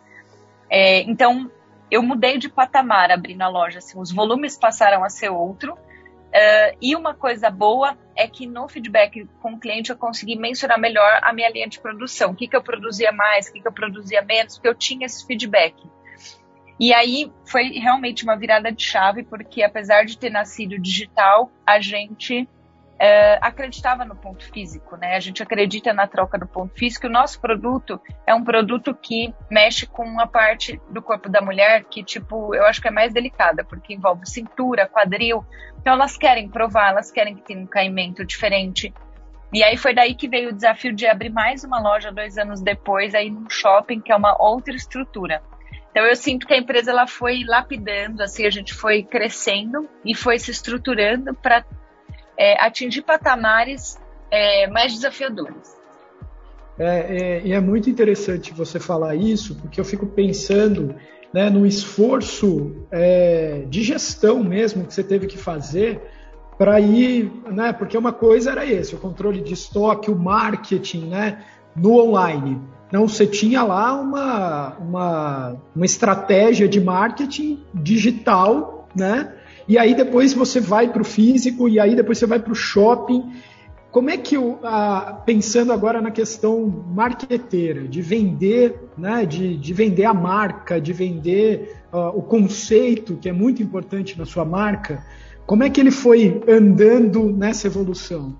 É, 0.69 1.01
então, 1.01 1.51
eu 1.89 2.01
mudei 2.03 2.37
de 2.37 2.49
patamar 2.49 3.11
abrindo 3.11 3.41
a 3.41 3.47
loja, 3.47 3.79
assim, 3.79 3.99
os 3.99 4.11
volumes 4.11 4.57
passaram 4.57 5.03
a 5.03 5.09
ser 5.09 5.29
outro, 5.29 5.77
Uh, 6.33 6.75
e 6.81 6.95
uma 6.95 7.13
coisa 7.13 7.47
boa 7.51 7.95
é 8.15 8.27
que 8.27 8.47
no 8.47 8.67
feedback 8.67 9.29
com 9.39 9.53
o 9.53 9.59
cliente 9.59 9.91
eu 9.91 9.95
consegui 9.95 10.35
mensurar 10.35 10.79
melhor 10.79 11.19
a 11.21 11.31
minha 11.31 11.47
linha 11.47 11.67
de 11.67 11.79
produção. 11.79 12.31
O 12.31 12.35
que, 12.35 12.47
que 12.47 12.55
eu 12.55 12.63
produzia 12.63 13.11
mais, 13.11 13.47
o 13.47 13.53
que, 13.53 13.61
que 13.61 13.67
eu 13.67 13.71
produzia 13.71 14.19
menos, 14.23 14.55
porque 14.55 14.67
eu 14.67 14.73
tinha 14.73 15.05
esse 15.05 15.27
feedback. 15.27 15.75
E 16.79 16.93
aí 16.93 17.31
foi 17.45 17.69
realmente 17.71 18.23
uma 18.23 18.35
virada 18.35 18.71
de 18.71 18.83
chave, 18.83 19.23
porque 19.23 19.61
apesar 19.63 20.05
de 20.05 20.17
ter 20.17 20.29
nascido 20.29 20.79
digital, 20.79 21.51
a 21.65 21.79
gente 21.79 22.47
é, 22.99 23.37
acreditava 23.41 24.05
no 24.05 24.15
ponto 24.15 24.43
físico, 24.51 24.95
né? 24.95 25.15
A 25.15 25.19
gente 25.19 25.43
acredita 25.43 25.93
na 25.93 26.07
troca 26.07 26.37
do 26.37 26.47
ponto 26.47 26.73
físico. 26.73 27.07
O 27.07 27.09
nosso 27.09 27.39
produto 27.39 27.99
é 28.25 28.33
um 28.33 28.43
produto 28.43 28.93
que 28.95 29.33
mexe 29.49 29.85
com 29.85 30.03
uma 30.03 30.25
parte 30.25 30.81
do 30.89 31.01
corpo 31.01 31.29
da 31.29 31.41
mulher 31.41 31.83
que, 31.83 32.03
tipo, 32.03 32.55
eu 32.55 32.65
acho 32.65 32.81
que 32.81 32.87
é 32.87 32.91
mais 32.91 33.13
delicada, 33.13 33.63
porque 33.63 33.93
envolve 33.93 34.25
cintura, 34.25 34.87
quadril. 34.87 35.45
Então 35.79 35.93
elas 35.93 36.17
querem 36.17 36.47
provar, 36.47 36.91
elas 36.91 37.11
querem 37.11 37.35
que 37.35 37.41
tenha 37.41 37.59
um 37.59 37.67
caimento 37.67 38.25
diferente. 38.25 38.93
E 39.51 39.63
aí 39.63 39.77
foi 39.77 39.93
daí 39.93 40.15
que 40.15 40.27
veio 40.27 40.49
o 40.49 40.53
desafio 40.53 40.93
de 40.93 41.05
abrir 41.05 41.29
mais 41.29 41.63
uma 41.63 41.79
loja 41.79 42.11
dois 42.11 42.37
anos 42.37 42.61
depois, 42.61 43.13
aí 43.13 43.29
num 43.29 43.49
shopping, 43.49 43.99
que 43.99 44.11
é 44.11 44.15
uma 44.15 44.41
outra 44.41 44.73
estrutura. 44.73 45.43
Então 45.93 46.07
eu 46.07 46.15
sinto 46.15 46.47
que 46.47 46.53
a 46.55 46.57
empresa 46.57 46.89
ela 46.89 47.05
foi 47.05 47.43
lapidando, 47.45 48.23
assim, 48.23 48.47
a 48.47 48.49
gente 48.49 48.73
foi 48.73 49.03
crescendo 49.03 49.87
e 50.03 50.15
foi 50.15 50.39
se 50.39 50.49
estruturando 50.49 51.35
para 51.35 51.63
é, 52.35 52.59
atingir 52.59 53.03
patamares 53.03 53.99
é, 54.31 54.65
mais 54.65 54.91
desafiadores. 54.91 55.77
É, 56.79 56.85
é, 56.87 57.41
e 57.45 57.53
é 57.53 57.59
muito 57.59 57.91
interessante 57.91 58.51
você 58.51 58.79
falar 58.79 59.13
isso, 59.13 59.55
porque 59.57 59.79
eu 59.79 59.85
fico 59.85 60.07
pensando 60.07 60.95
né, 61.31 61.47
no 61.51 61.63
esforço 61.63 62.87
é, 62.89 63.63
de 63.67 63.83
gestão 63.83 64.43
mesmo 64.43 64.87
que 64.87 64.95
você 64.95 65.03
teve 65.03 65.27
que 65.27 65.37
fazer 65.37 66.01
para 66.57 66.79
ir, 66.79 67.31
né, 67.51 67.71
porque 67.71 67.95
uma 67.95 68.11
coisa 68.11 68.49
era 68.49 68.65
esse, 68.65 68.95
o 68.95 68.97
controle 68.97 69.41
de 69.41 69.53
estoque, 69.53 70.09
o 70.09 70.15
marketing 70.15 71.09
né, 71.09 71.43
no 71.75 71.99
online. 71.99 72.59
Não, 72.93 73.07
você 73.07 73.25
tinha 73.25 73.63
lá 73.63 73.99
uma, 73.99 74.77
uma, 74.77 75.55
uma 75.75 75.83
estratégia 75.83 76.67
de 76.69 76.79
marketing 76.79 77.59
digital, 77.73 78.87
né? 78.95 79.33
E 79.67 79.79
aí 79.79 79.95
depois 79.95 80.31
você 80.31 80.59
vai 80.59 80.87
para 80.87 81.01
o 81.01 81.05
físico, 81.05 81.67
e 81.67 81.79
aí 81.79 81.95
depois 81.95 82.19
você 82.19 82.27
vai 82.27 82.37
para 82.37 82.51
o 82.51 82.55
shopping. 82.55 83.33
Como 83.91 84.11
é 84.11 84.17
que, 84.17 84.35
pensando 85.25 85.73
agora 85.73 86.03
na 86.03 86.11
questão 86.11 86.67
marqueteira, 86.93 87.87
de 87.87 87.99
vender, 87.99 88.79
né, 88.95 89.25
de, 89.25 89.57
de 89.57 89.73
vender 89.73 90.05
a 90.05 90.13
marca, 90.13 90.79
de 90.79 90.93
vender 90.93 91.75
o 91.91 92.21
conceito, 92.21 93.17
que 93.17 93.27
é 93.27 93.33
muito 93.33 93.63
importante 93.63 94.19
na 94.19 94.25
sua 94.25 94.45
marca, 94.45 95.03
como 95.47 95.63
é 95.63 95.69
que 95.69 95.81
ele 95.81 95.91
foi 95.91 96.43
andando 96.47 97.31
nessa 97.31 97.65
evolução? 97.65 98.35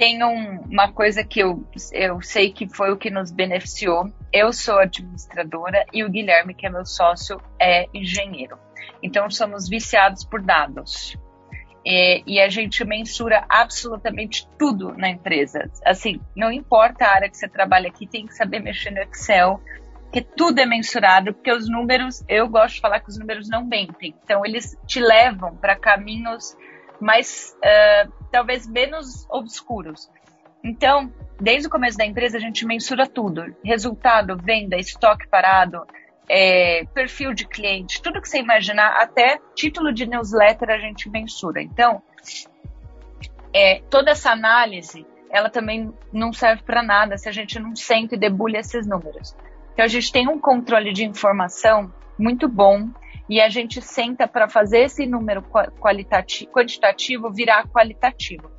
Tem 0.00 0.24
um, 0.24 0.60
uma 0.62 0.90
coisa 0.90 1.22
que 1.22 1.40
eu, 1.40 1.62
eu 1.92 2.22
sei 2.22 2.50
que 2.50 2.66
foi 2.66 2.90
o 2.90 2.96
que 2.96 3.10
nos 3.10 3.30
beneficiou. 3.30 4.10
Eu 4.32 4.50
sou 4.50 4.78
administradora 4.78 5.84
e 5.92 6.02
o 6.02 6.08
Guilherme, 6.08 6.54
que 6.54 6.66
é 6.66 6.70
meu 6.70 6.86
sócio, 6.86 7.38
é 7.60 7.86
engenheiro. 7.92 8.58
Então, 9.02 9.28
somos 9.28 9.68
viciados 9.68 10.24
por 10.24 10.40
dados. 10.40 11.18
E, 11.84 12.22
e, 12.26 12.40
a 12.40 12.48
gente 12.48 12.82
mensura 12.82 13.44
absolutamente 13.46 14.48
tudo 14.58 14.94
na 14.96 15.10
empresa. 15.10 15.70
Assim, 15.84 16.18
não 16.34 16.50
importa 16.50 17.04
a 17.04 17.14
área 17.16 17.28
que 17.28 17.36
você 17.36 17.46
trabalha 17.46 17.88
aqui, 17.90 18.06
tem 18.06 18.24
que 18.24 18.34
saber 18.34 18.60
mexer 18.60 18.92
no 18.92 19.02
Excel, 19.02 19.60
que 20.10 20.22
tudo 20.22 20.60
é 20.60 20.64
mensurado, 20.64 21.34
porque 21.34 21.52
os 21.52 21.68
números, 21.68 22.24
eu 22.26 22.48
gosto 22.48 22.76
de 22.76 22.80
falar 22.80 23.00
que 23.00 23.10
os 23.10 23.18
números 23.18 23.50
não 23.50 23.66
mentem. 23.66 24.14
Então, 24.24 24.46
eles 24.46 24.74
te 24.86 24.98
levam 24.98 25.54
para 25.56 25.76
caminhos 25.76 26.56
mais, 26.98 27.54
uh, 27.58 28.19
talvez 28.30 28.66
menos 28.66 29.26
obscuros. 29.30 30.10
Então, 30.62 31.12
desde 31.40 31.68
o 31.68 31.70
começo 31.70 31.96
da 31.96 32.04
empresa, 32.04 32.36
a 32.36 32.40
gente 32.40 32.66
mensura 32.66 33.06
tudo: 33.06 33.44
resultado, 33.64 34.36
venda, 34.36 34.76
estoque 34.76 35.26
parado, 35.28 35.86
é, 36.28 36.84
perfil 36.94 37.32
de 37.32 37.46
cliente, 37.46 38.00
tudo 38.00 38.20
que 38.20 38.28
você 38.28 38.38
imaginar, 38.38 39.00
até 39.00 39.38
título 39.54 39.92
de 39.92 40.06
newsletter 40.06 40.70
a 40.70 40.78
gente 40.78 41.08
mensura. 41.08 41.62
Então, 41.62 42.02
é, 43.52 43.82
toda 43.90 44.12
essa 44.12 44.30
análise, 44.30 45.06
ela 45.30 45.48
também 45.48 45.92
não 46.12 46.32
serve 46.32 46.62
para 46.62 46.82
nada 46.82 47.16
se 47.16 47.28
a 47.28 47.32
gente 47.32 47.58
não 47.58 47.74
sente 47.74 48.14
e 48.14 48.18
debulha 48.18 48.58
esses 48.58 48.86
números. 48.86 49.34
Então, 49.72 49.84
a 49.84 49.88
gente 49.88 50.12
tem 50.12 50.28
um 50.28 50.38
controle 50.38 50.92
de 50.92 51.04
informação 51.04 51.92
muito 52.18 52.48
bom 52.48 52.88
e 53.30 53.40
a 53.40 53.48
gente 53.48 53.80
senta 53.80 54.26
para 54.26 54.48
fazer 54.48 54.80
esse 54.80 55.06
número 55.06 55.40
qualitativo, 55.80 56.50
quantitativo 56.50 57.32
virar 57.32 57.68
qualitativo. 57.68 58.50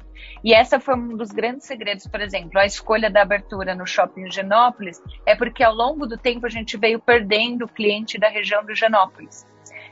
E 0.42 0.54
essa 0.54 0.80
foi 0.80 0.96
um 0.96 1.18
dos 1.18 1.30
grandes 1.30 1.68
segredos, 1.68 2.08
por 2.08 2.22
exemplo, 2.22 2.58
a 2.58 2.66
escolha 2.66 3.10
da 3.10 3.22
abertura 3.22 3.76
no 3.76 3.86
shopping 3.86 4.32
Genópolis 4.32 5.02
é 5.26 5.36
porque 5.36 5.62
ao 5.62 5.76
longo 5.76 6.08
do 6.08 6.18
tempo 6.18 6.46
a 6.46 6.50
gente 6.50 6.78
veio 6.78 7.00
perdendo 7.00 7.66
o 7.66 7.68
cliente 7.68 8.18
da 8.18 8.30
região 8.30 8.66
do 8.66 8.74
Genópolis. 8.74 9.46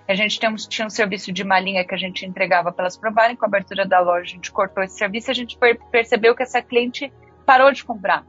A 0.08 0.16
gente 0.16 0.40
tem, 0.40 0.56
tinha 0.56 0.88
um 0.88 0.90
serviço 0.90 1.32
de 1.34 1.44
malinha 1.44 1.86
que 1.86 1.94
a 1.94 1.98
gente 1.98 2.26
entregava 2.26 2.72
para 2.72 2.86
elas 2.86 2.98
provarem, 2.98 3.36
com 3.36 3.46
a 3.46 3.50
abertura 3.50 3.86
da 3.86 4.00
loja 4.00 4.22
a 4.22 4.36
gente 4.36 4.52
cortou 4.52 4.82
esse 4.82 4.98
serviço 4.98 5.30
a 5.30 5.34
gente 5.34 5.58
percebeu 5.92 6.34
que 6.34 6.42
essa 6.42 6.62
cliente 6.62 7.12
parou 7.46 7.72
de 7.72 7.84
comprar. 7.84 8.26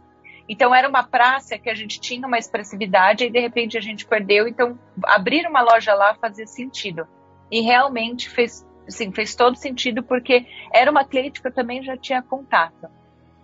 Então 0.51 0.75
era 0.75 0.89
uma 0.89 1.05
praça 1.05 1.57
que 1.57 1.71
a 1.71 1.75
gente 1.77 2.01
tinha 2.01 2.27
uma 2.27 2.37
expressividade 2.37 3.25
e 3.25 3.31
de 3.31 3.39
repente 3.39 3.79
a 3.79 3.81
gente 3.81 4.05
perdeu. 4.05 4.49
Então 4.49 4.77
abrir 5.05 5.47
uma 5.47 5.63
loja 5.63 5.95
lá 5.95 6.13
fazia 6.15 6.47
sentido. 6.47 7.07
E 7.49 7.61
realmente 7.61 8.29
fez 8.29 8.67
assim, 8.89 9.13
fez 9.13 9.37
todo 9.37 9.55
sentido 9.57 10.03
porque 10.03 10.45
era 10.73 10.91
uma 10.91 11.05
cliente 11.05 11.41
que 11.41 11.47
eu 11.47 11.55
também 11.55 11.85
já 11.85 11.97
tinha 11.97 12.21
contato. 12.21 12.89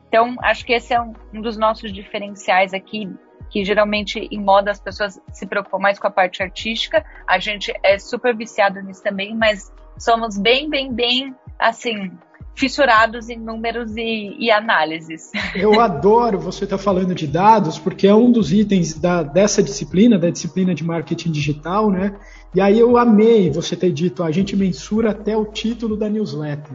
Então, 0.08 0.36
acho 0.42 0.64
que 0.64 0.72
esse 0.72 0.92
é 0.94 1.00
um, 1.00 1.12
um 1.32 1.40
dos 1.40 1.56
nossos 1.56 1.92
diferenciais 1.92 2.74
aqui, 2.74 3.08
que 3.50 3.64
geralmente 3.64 4.18
em 4.18 4.40
moda 4.40 4.70
as 4.72 4.80
pessoas 4.80 5.20
se 5.32 5.46
preocupam 5.46 5.78
mais 5.78 5.98
com 5.98 6.08
a 6.08 6.10
parte 6.10 6.42
artística. 6.42 7.04
A 7.26 7.38
gente 7.38 7.72
é 7.84 7.98
super 7.98 8.34
viciado 8.34 8.80
nisso 8.82 9.02
também, 9.02 9.34
mas 9.34 9.72
somos 9.98 10.36
bem, 10.36 10.68
bem, 10.68 10.92
bem, 10.92 11.34
assim, 11.58 12.10
fissurados 12.56 13.28
em 13.28 13.38
números 13.38 13.94
e, 13.96 14.34
e 14.38 14.50
análises. 14.50 15.30
Eu 15.54 15.78
adoro 15.78 16.38
você 16.38 16.64
estar 16.64 16.78
tá 16.78 16.82
falando 16.82 17.14
de 17.14 17.26
dados, 17.26 17.78
porque 17.78 18.06
é 18.06 18.14
um 18.14 18.32
dos 18.32 18.52
itens 18.52 18.98
da, 18.98 19.22
dessa 19.22 19.62
disciplina, 19.62 20.18
da 20.18 20.30
disciplina 20.30 20.74
de 20.74 20.82
marketing 20.82 21.30
digital, 21.30 21.90
né? 21.90 22.16
E 22.54 22.60
aí 22.60 22.78
eu 22.78 22.96
amei 22.96 23.50
você 23.50 23.76
ter 23.76 23.92
dito, 23.92 24.22
a 24.22 24.30
gente 24.30 24.56
mensura 24.56 25.10
até 25.10 25.36
o 25.36 25.44
título 25.44 25.94
da 25.94 26.08
newsletter. 26.08 26.72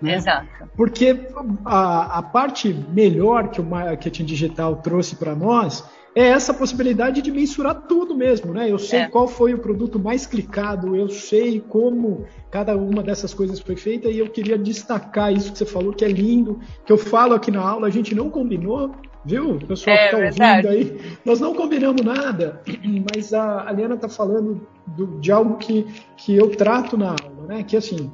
Né? 0.00 0.14
Exato. 0.14 0.46
Porque 0.76 1.26
a, 1.64 2.18
a 2.18 2.22
parte 2.22 2.72
melhor 2.72 3.48
que 3.48 3.60
o 3.60 3.64
marketing 3.64 4.24
digital 4.24 4.76
trouxe 4.76 5.16
para 5.16 5.34
nós 5.34 5.84
é 6.14 6.28
essa 6.28 6.54
possibilidade 6.54 7.20
de 7.20 7.32
mensurar 7.32 7.86
tudo 7.88 8.14
mesmo, 8.14 8.52
né? 8.52 8.70
Eu 8.70 8.78
sei 8.78 9.00
é. 9.00 9.08
qual 9.08 9.26
foi 9.26 9.52
o 9.52 9.58
produto 9.58 9.98
mais 9.98 10.26
clicado, 10.26 10.94
eu 10.94 11.08
sei 11.08 11.60
como 11.60 12.24
cada 12.50 12.76
uma 12.76 13.02
dessas 13.02 13.34
coisas 13.34 13.58
foi 13.58 13.74
feita 13.74 14.08
e 14.08 14.18
eu 14.18 14.28
queria 14.28 14.56
destacar 14.56 15.32
isso 15.32 15.52
que 15.52 15.58
você 15.58 15.66
falou, 15.66 15.92
que 15.92 16.04
é 16.04 16.08
lindo, 16.08 16.60
que 16.86 16.92
eu 16.92 16.98
falo 16.98 17.34
aqui 17.34 17.50
na 17.50 17.60
aula, 17.60 17.88
a 17.88 17.90
gente 17.90 18.14
não 18.14 18.30
combinou, 18.30 18.94
viu? 19.24 19.56
O 19.56 19.66
pessoal 19.66 19.96
é, 19.96 19.98
que 19.98 20.04
está 20.04 20.46
ouvindo 20.46 20.68
aí, 20.68 21.00
nós 21.24 21.40
não 21.40 21.52
combinamos 21.52 22.02
nada, 22.02 22.62
mas 23.12 23.34
a 23.34 23.68
Aliana 23.68 23.96
está 23.96 24.08
falando 24.08 24.64
do, 24.86 25.18
de 25.18 25.32
algo 25.32 25.56
que, 25.56 25.84
que 26.16 26.36
eu 26.36 26.48
trato 26.50 26.96
na 26.96 27.10
aula, 27.10 27.46
né? 27.48 27.64
Que 27.64 27.76
assim, 27.76 28.12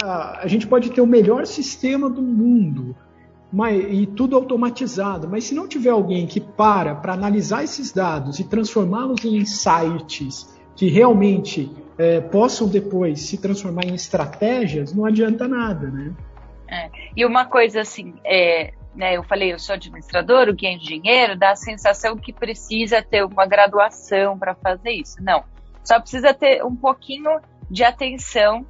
a, 0.00 0.42
a 0.42 0.46
gente 0.46 0.66
pode 0.66 0.90
ter 0.90 1.00
o 1.00 1.06
melhor 1.06 1.44
sistema 1.46 2.08
do 2.08 2.22
mundo, 2.22 2.94
mas, 3.52 3.84
e 3.92 4.06
tudo 4.06 4.34
automatizado. 4.36 5.28
Mas 5.28 5.44
se 5.44 5.54
não 5.54 5.68
tiver 5.68 5.90
alguém 5.90 6.26
que 6.26 6.40
para 6.40 6.94
para 6.94 7.12
analisar 7.12 7.62
esses 7.62 7.92
dados 7.92 8.40
e 8.40 8.44
transformá-los 8.44 9.24
em 9.24 9.36
insights 9.36 10.58
que 10.74 10.88
realmente 10.88 11.70
é, 11.98 12.20
possam 12.20 12.66
depois 12.66 13.20
se 13.20 13.36
transformar 13.36 13.84
em 13.84 13.94
estratégias, 13.94 14.94
não 14.94 15.04
adianta 15.04 15.46
nada, 15.46 15.90
né? 15.90 16.12
É. 16.66 16.90
E 17.14 17.26
uma 17.26 17.44
coisa 17.44 17.82
assim, 17.82 18.14
é, 18.24 18.72
né, 18.94 19.16
eu 19.16 19.22
falei, 19.22 19.52
eu 19.52 19.58
sou 19.58 19.74
administrador, 19.74 20.48
o 20.48 20.56
que 20.56 20.66
é 20.66 20.72
engenheiro, 20.72 21.36
dá 21.36 21.50
a 21.50 21.56
sensação 21.56 22.16
que 22.16 22.32
precisa 22.32 23.02
ter 23.02 23.22
uma 23.22 23.44
graduação 23.44 24.38
para 24.38 24.54
fazer 24.54 24.92
isso. 24.92 25.22
Não, 25.22 25.44
só 25.84 26.00
precisa 26.00 26.32
ter 26.32 26.64
um 26.64 26.74
pouquinho 26.74 27.40
de 27.70 27.84
atenção 27.84 28.66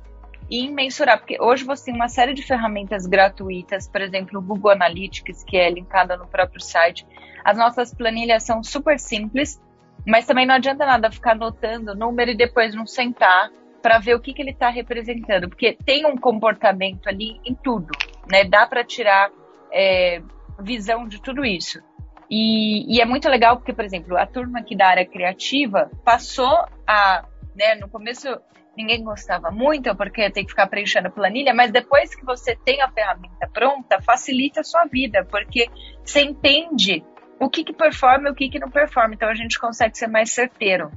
e 0.52 0.68
mensurar, 0.68 1.16
porque 1.16 1.40
hoje 1.40 1.64
você 1.64 1.86
tem 1.86 1.94
uma 1.94 2.10
série 2.10 2.34
de 2.34 2.42
ferramentas 2.42 3.06
gratuitas, 3.06 3.88
por 3.88 4.02
exemplo, 4.02 4.38
o 4.38 4.42
Google 4.42 4.72
Analytics, 4.72 5.42
que 5.42 5.56
é 5.56 5.70
linkada 5.70 6.14
no 6.14 6.26
próprio 6.26 6.60
site. 6.60 7.06
As 7.42 7.56
nossas 7.56 7.94
planilhas 7.94 8.42
são 8.42 8.62
super 8.62 9.00
simples, 9.00 9.58
mas 10.06 10.26
também 10.26 10.44
não 10.44 10.56
adianta 10.56 10.84
nada 10.84 11.10
ficar 11.10 11.32
anotando 11.32 11.92
o 11.92 11.94
número 11.94 12.32
e 12.32 12.36
depois 12.36 12.74
não 12.74 12.86
sentar 12.86 13.50
para 13.80 13.98
ver 13.98 14.14
o 14.14 14.20
que, 14.20 14.34
que 14.34 14.42
ele 14.42 14.50
está 14.50 14.68
representando, 14.68 15.48
porque 15.48 15.74
tem 15.86 16.04
um 16.04 16.18
comportamento 16.18 17.08
ali 17.08 17.40
em 17.46 17.54
tudo, 17.54 17.88
né? 18.30 18.44
Dá 18.44 18.66
para 18.66 18.84
tirar 18.84 19.30
é, 19.72 20.20
visão 20.60 21.08
de 21.08 21.18
tudo 21.22 21.46
isso. 21.46 21.82
E, 22.28 22.94
e, 22.94 23.00
é 23.00 23.06
muito 23.06 23.26
legal 23.26 23.56
porque, 23.56 23.72
por 23.72 23.86
exemplo, 23.86 24.18
a 24.18 24.26
turma 24.26 24.58
aqui 24.58 24.76
da 24.76 24.86
área 24.86 25.06
criativa 25.06 25.90
passou 26.04 26.66
a, 26.86 27.24
né, 27.56 27.74
no 27.76 27.88
começo 27.88 28.28
ninguém 28.76 29.02
gostava 29.02 29.50
muito, 29.50 29.94
porque 29.96 30.30
tem 30.30 30.44
que 30.44 30.50
ficar 30.50 30.66
preenchendo 30.66 31.10
planilha, 31.10 31.54
mas 31.54 31.70
depois 31.70 32.14
que 32.14 32.24
você 32.24 32.56
tem 32.56 32.80
a 32.80 32.90
ferramenta 32.90 33.48
pronta, 33.52 34.00
facilita 34.00 34.60
a 34.60 34.64
sua 34.64 34.84
vida, 34.84 35.26
porque 35.30 35.68
você 36.04 36.22
entende 36.22 37.04
o 37.38 37.48
que, 37.48 37.64
que 37.64 37.72
performa 37.72 38.28
e 38.28 38.32
o 38.32 38.34
que, 38.34 38.48
que 38.48 38.58
não 38.58 38.70
performa, 38.70 39.14
então 39.14 39.28
a 39.28 39.34
gente 39.34 39.58
consegue 39.58 39.96
ser 39.96 40.06
mais 40.06 40.30
certeiro. 40.30 40.90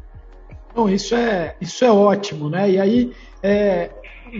Bom, 0.73 0.89
isso 0.89 1.15
é, 1.15 1.55
isso 1.59 1.85
é 1.85 1.91
ótimo, 1.91 2.49
né? 2.49 2.69
E 2.69 2.79
aí, 2.79 3.13
é, 3.41 3.89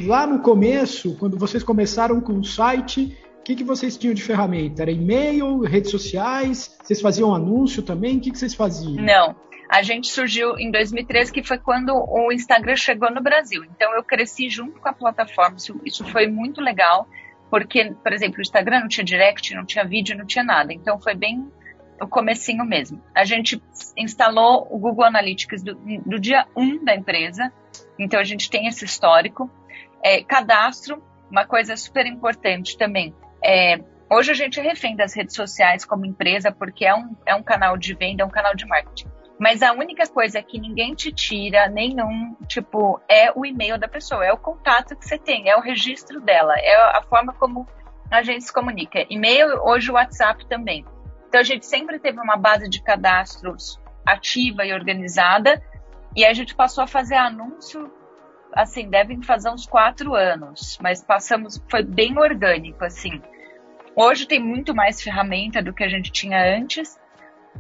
lá 0.06 0.28
no 0.28 0.40
começo, 0.40 1.16
quando 1.18 1.38
vocês 1.38 1.64
começaram 1.64 2.20
com 2.20 2.34
o 2.34 2.44
site, 2.44 3.18
o 3.40 3.44
que, 3.44 3.56
que 3.56 3.64
vocês 3.64 3.98
tinham 3.98 4.14
de 4.14 4.22
ferramenta? 4.22 4.82
Era 4.82 4.92
e-mail, 4.92 5.62
redes 5.62 5.92
sociais? 5.92 6.78
Vocês 6.84 7.00
faziam 7.00 7.34
anúncio 7.34 7.82
também? 7.82 8.18
O 8.18 8.20
que, 8.20 8.32
que 8.32 8.38
vocês 8.38 8.54
faziam? 8.54 9.04
Não, 9.04 9.36
a 9.70 9.82
gente 9.82 10.08
surgiu 10.08 10.58
em 10.58 10.70
2013, 10.72 11.32
que 11.32 11.44
foi 11.44 11.58
quando 11.58 11.94
o 11.94 12.32
Instagram 12.32 12.76
chegou 12.76 13.12
no 13.12 13.22
Brasil. 13.22 13.64
Então 13.64 13.94
eu 13.96 14.04
cresci 14.04 14.50
junto 14.50 14.80
com 14.80 14.90
a 14.90 14.94
plataforma, 14.94 15.58
isso, 15.84 16.06
foi 16.06 16.28
muito 16.28 16.62
legal, 16.62 17.08
porque, 17.50 17.92
por 18.04 18.14
exemplo, 18.14 18.40
o 18.40 18.42
Instagram 18.42 18.82
não 18.82 18.88
tinha 18.88 19.04
direct, 19.04 19.54
não 19.56 19.66
tinha 19.66 19.86
vídeo, 19.86 20.18
não 20.18 20.26
tinha 20.26 20.44
nada. 20.44 20.74
Então 20.74 21.00
foi 21.00 21.16
bem 21.16 21.50
o 22.02 22.08
comecinho 22.08 22.66
mesmo. 22.66 23.02
A 23.14 23.24
gente 23.24 23.62
instalou 23.98 24.68
o 24.70 24.78
Google 24.78 25.06
Analytics 25.06 25.64
do, 25.64 25.76
do 25.76 26.20
dia 26.20 26.46
1 26.56 26.84
da 26.84 26.96
empresa, 26.96 27.52
então 27.98 28.20
a 28.20 28.24
gente 28.24 28.50
tem 28.50 28.68
esse 28.68 28.86
histórico. 28.86 29.50
É, 30.04 30.24
cadastro, 30.24 31.02
uma 31.32 31.46
coisa 31.46 31.76
super 31.76 32.06
importante 32.06 32.78
também. 32.78 33.16
É, 33.44 33.80
hoje 34.12 34.32
a 34.32 34.36
gente 34.36 34.60
é 34.60 34.64
refém 34.64 34.96
das 34.96 35.16
redes 35.16 35.36
sociais 35.36 35.86
como 35.86 36.06
empresa, 36.06 36.52
porque 36.52 36.86
é 36.86 36.94
um, 36.94 37.16
é 37.26 37.34
um 37.34 37.42
canal 37.42 37.78
de 37.78 37.94
venda, 37.94 38.22
é 38.24 38.26
um 38.26 38.30
canal 38.30 38.56
de 38.56 38.66
marketing. 38.66 39.08
Mas 39.38 39.62
a 39.62 39.74
única 39.74 40.08
coisa 40.08 40.42
que 40.42 40.60
ninguém 40.60 40.96
te 40.96 41.12
tira, 41.12 41.68
nenhum, 41.68 42.36
tipo, 42.48 43.02
é 43.10 43.32
o 43.36 43.46
e-mail 43.46 43.78
da 43.78 43.88
pessoa, 43.88 44.26
é 44.26 44.32
o 44.32 44.38
contato 44.38 44.96
que 44.96 45.06
você 45.06 45.18
tem, 45.18 45.50
é 45.50 45.58
o 45.58 45.62
registro 45.62 46.22
dela, 46.22 46.54
é 46.58 46.76
a 46.76 47.02
forma 47.02 47.34
como 47.34 47.68
a 48.10 48.22
gente 48.24 48.46
se 48.46 48.54
comunica. 48.54 49.06
E-mail, 49.10 49.62
hoje 49.64 49.92
o 49.92 49.96
WhatsApp 49.96 50.48
também. 50.48 50.86
Então 51.28 51.42
a 51.42 51.44
gente 51.44 51.66
sempre 51.66 52.00
teve 52.00 52.20
uma 52.20 52.38
base 52.38 52.70
de 52.70 52.82
cadastros 52.82 53.80
ativa 54.06 54.66
e 54.66 54.74
organizada, 54.74 55.62
e 56.16 56.24
a 56.24 56.34
gente 56.34 56.56
passou 56.56 56.84
a 56.84 56.88
fazer 56.88 57.16
anúncio, 57.16 57.92
assim, 58.54 58.90
devem 58.90 59.22
fazer 59.22 59.50
uns 59.50 59.66
quatro 59.66 60.16
anos, 60.16 60.78
mas 60.82 61.04
passamos, 61.04 61.62
foi 61.70 61.84
bem 61.84 62.18
orgânico, 62.18 62.86
assim. 62.86 63.22
Hoje 63.94 64.26
tem 64.26 64.40
muito 64.40 64.74
mais 64.74 65.02
ferramenta 65.02 65.62
do 65.62 65.74
que 65.74 65.84
a 65.84 65.90
gente 65.90 66.12
tinha 66.12 66.58
antes, 66.58 66.98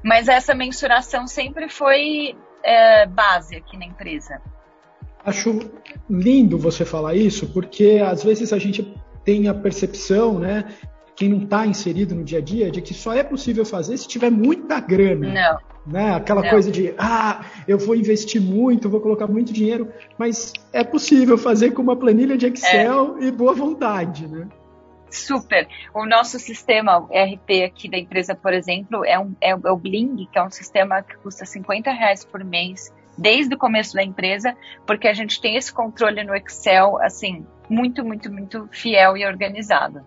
mas 0.03 0.27
essa 0.27 0.53
mensuração 0.53 1.27
sempre 1.27 1.69
foi 1.69 2.35
é, 2.63 3.05
base 3.05 3.55
aqui 3.55 3.77
na 3.77 3.85
empresa. 3.85 4.41
Acho 5.23 5.59
lindo 6.09 6.57
você 6.57 6.85
falar 6.85 7.15
isso, 7.15 7.47
porque 7.47 8.01
às 8.05 8.23
vezes 8.23 8.53
a 8.53 8.59
gente 8.59 8.95
tem 9.23 9.47
a 9.47 9.53
percepção, 9.53 10.37
né, 10.37 10.65
quem 11.15 11.29
não 11.29 11.43
está 11.43 11.65
inserido 11.65 12.13
no 12.13 12.23
dia 12.23 12.39
a 12.39 12.41
dia, 12.41 12.69
de 12.69 12.81
que 12.81 12.93
só 12.93 13.13
é 13.13 13.23
possível 13.23 13.65
fazer 13.65 13.97
se 13.97 14.07
tiver 14.07 14.29
muita 14.29 14.79
grana. 14.79 15.33
Não. 15.33 15.57
Né? 15.87 16.15
Aquela 16.15 16.41
não. 16.41 16.49
coisa 16.49 16.71
de, 16.71 16.93
ah, 16.97 17.45
eu 17.67 17.77
vou 17.77 17.95
investir 17.95 18.41
muito, 18.41 18.89
vou 18.89 18.99
colocar 18.99 19.27
muito 19.27 19.53
dinheiro, 19.53 19.87
mas 20.17 20.51
é 20.73 20.83
possível 20.83 21.37
fazer 21.37 21.71
com 21.71 21.81
uma 21.81 21.95
planilha 21.95 22.37
de 22.37 22.47
Excel 22.47 23.17
é. 23.19 23.25
e 23.25 23.31
boa 23.31 23.53
vontade, 23.53 24.27
né? 24.27 24.47
Super. 25.15 25.67
O 25.93 26.05
nosso 26.05 26.37
sistema 26.37 26.97
RP 26.97 27.63
aqui 27.65 27.89
da 27.89 27.97
empresa, 27.97 28.35
por 28.35 28.53
exemplo, 28.53 29.05
é, 29.05 29.17
um, 29.17 29.33
é, 29.39 29.51
é 29.51 29.71
o 29.71 29.77
Bling, 29.77 30.27
que 30.29 30.37
é 30.37 30.43
um 30.43 30.51
sistema 30.51 31.01
que 31.01 31.15
custa 31.17 31.45
50 31.45 31.89
reais 31.91 32.25
por 32.25 32.43
mês 32.43 32.93
desde 33.17 33.55
o 33.55 33.57
começo 33.57 33.93
da 33.93 34.03
empresa, 34.03 34.55
porque 34.85 35.07
a 35.07 35.13
gente 35.13 35.39
tem 35.39 35.55
esse 35.55 35.73
controle 35.73 36.21
no 36.25 36.35
Excel, 36.35 37.01
assim, 37.01 37.47
muito, 37.69 38.03
muito, 38.03 38.29
muito 38.29 38.67
fiel 38.71 39.15
e 39.15 39.25
organizado. 39.25 40.05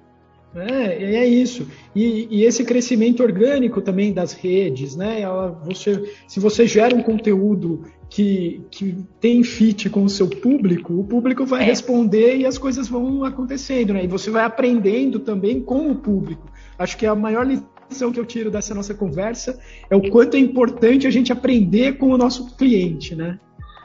É, 0.55 1.17
é 1.17 1.27
isso. 1.27 1.69
E, 1.95 2.27
e, 2.31 2.45
esse 2.45 2.65
crescimento 2.65 3.23
orgânico 3.23 3.81
também 3.83 4.13
das 4.13 4.33
redes, 4.33 4.97
né? 4.97 5.21
Ela, 5.21 5.51
você, 5.65 6.11
se 6.27 6.41
você 6.41 6.67
gera 6.67 6.95
um 6.95 7.03
conteúdo 7.03 7.85
que, 8.09 8.63
que 8.71 8.97
tem 9.21 9.43
fit 9.43 9.91
com 9.91 10.05
o 10.05 10.09
seu 10.09 10.27
público, 10.29 10.95
o 10.95 11.05
público 11.05 11.45
vai 11.45 11.63
é. 11.63 11.67
responder 11.67 12.37
e 12.39 12.47
as 12.47 12.57
coisas 12.57 12.89
vão 12.89 13.25
acontecendo, 13.25 13.93
né? 13.93 14.05
E 14.05 14.09
você 14.09 14.31
vai 14.31 14.45
aprendendo 14.45 15.19
também 15.19 15.61
com 15.61 15.91
o 15.91 15.97
público. 15.97 16.51
Acho 16.79 16.97
que 16.97 17.05
a 17.05 17.15
maior 17.15 17.47
lição 17.47 18.11
que 18.11 18.19
eu 18.19 18.25
tiro 18.25 18.51
dessa 18.51 18.75
nossa 18.75 18.95
conversa 18.95 19.61
é 19.91 19.97
o 19.97 20.11
quanto 20.11 20.37
é 20.37 20.41
importante 20.41 21.07
a 21.07 21.11
gente 21.11 21.33
aprender 21.33 21.99
com 21.99 22.09
o 22.09 22.19
nosso 22.19 22.57
cliente, 22.57 23.15
né? 23.15 23.39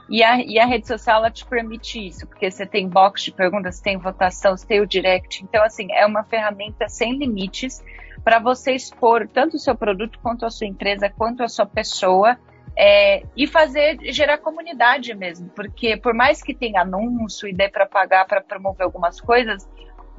E 0.09 0.23
a, 0.23 0.37
e 0.37 0.59
a 0.59 0.65
rede 0.65 0.87
social 0.87 1.17
ela 1.17 1.31
te 1.31 1.45
permite 1.45 2.05
isso, 2.05 2.27
porque 2.27 2.51
você 2.51 2.65
tem 2.65 2.87
box 2.87 3.23
de 3.23 3.31
perguntas, 3.31 3.79
tem 3.79 3.97
votação, 3.97 4.55
você 4.55 4.67
tem 4.67 4.81
o 4.81 4.87
direct. 4.87 5.43
Então, 5.43 5.63
assim, 5.63 5.87
é 5.91 6.05
uma 6.05 6.23
ferramenta 6.23 6.89
sem 6.89 7.17
limites 7.17 7.83
para 8.23 8.39
você 8.39 8.73
expor 8.73 9.27
tanto 9.27 9.55
o 9.55 9.59
seu 9.59 9.75
produto, 9.75 10.19
quanto 10.21 10.45
a 10.45 10.49
sua 10.49 10.67
empresa, 10.67 11.09
quanto 11.09 11.43
a 11.43 11.47
sua 11.47 11.65
pessoa. 11.65 12.37
É, 12.75 13.23
e 13.37 13.45
fazer 13.45 13.99
gerar 14.11 14.39
comunidade 14.39 15.13
mesmo, 15.13 15.47
porque 15.49 15.95
por 15.95 16.11
mais 16.11 16.41
que 16.41 16.55
tenha 16.55 16.81
anúncio 16.81 17.47
e 17.47 17.53
dê 17.53 17.69
para 17.69 17.85
pagar 17.85 18.25
para 18.25 18.41
promover 18.41 18.83
algumas 18.83 19.21
coisas, 19.21 19.69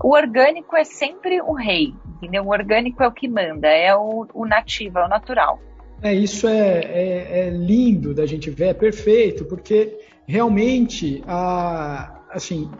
o 0.01 0.15
orgânico 0.15 0.77
é 0.77 0.85
sempre 0.85 1.41
o 1.41 1.53
rei, 1.53 1.93
entendeu? 2.07 2.45
O 2.45 2.51
orgânico 2.51 3.03
é 3.03 3.09
o 3.09 3.13
que 3.13 3.27
manda, 3.27 3.67
é 3.67 3.95
o, 3.97 4.29
o 4.33 4.47
nativo, 4.47 5.01
é 5.01 5.05
o 5.05 5.09
natural. 5.09 5.59
É, 6.03 6.15
isso 6.15 6.47
é, 6.47 6.79
é, 6.79 7.47
é, 7.47 7.51
lindo 7.51 8.13
da 8.15 8.27
gente 8.27 8.51
ver, 8.51 8.67
é 8.67 8.75
perfeito, 8.75 9.45
porque 9.45 9.99
realmente, 10.27 11.23
a, 11.27 12.21
assim, 12.31 12.71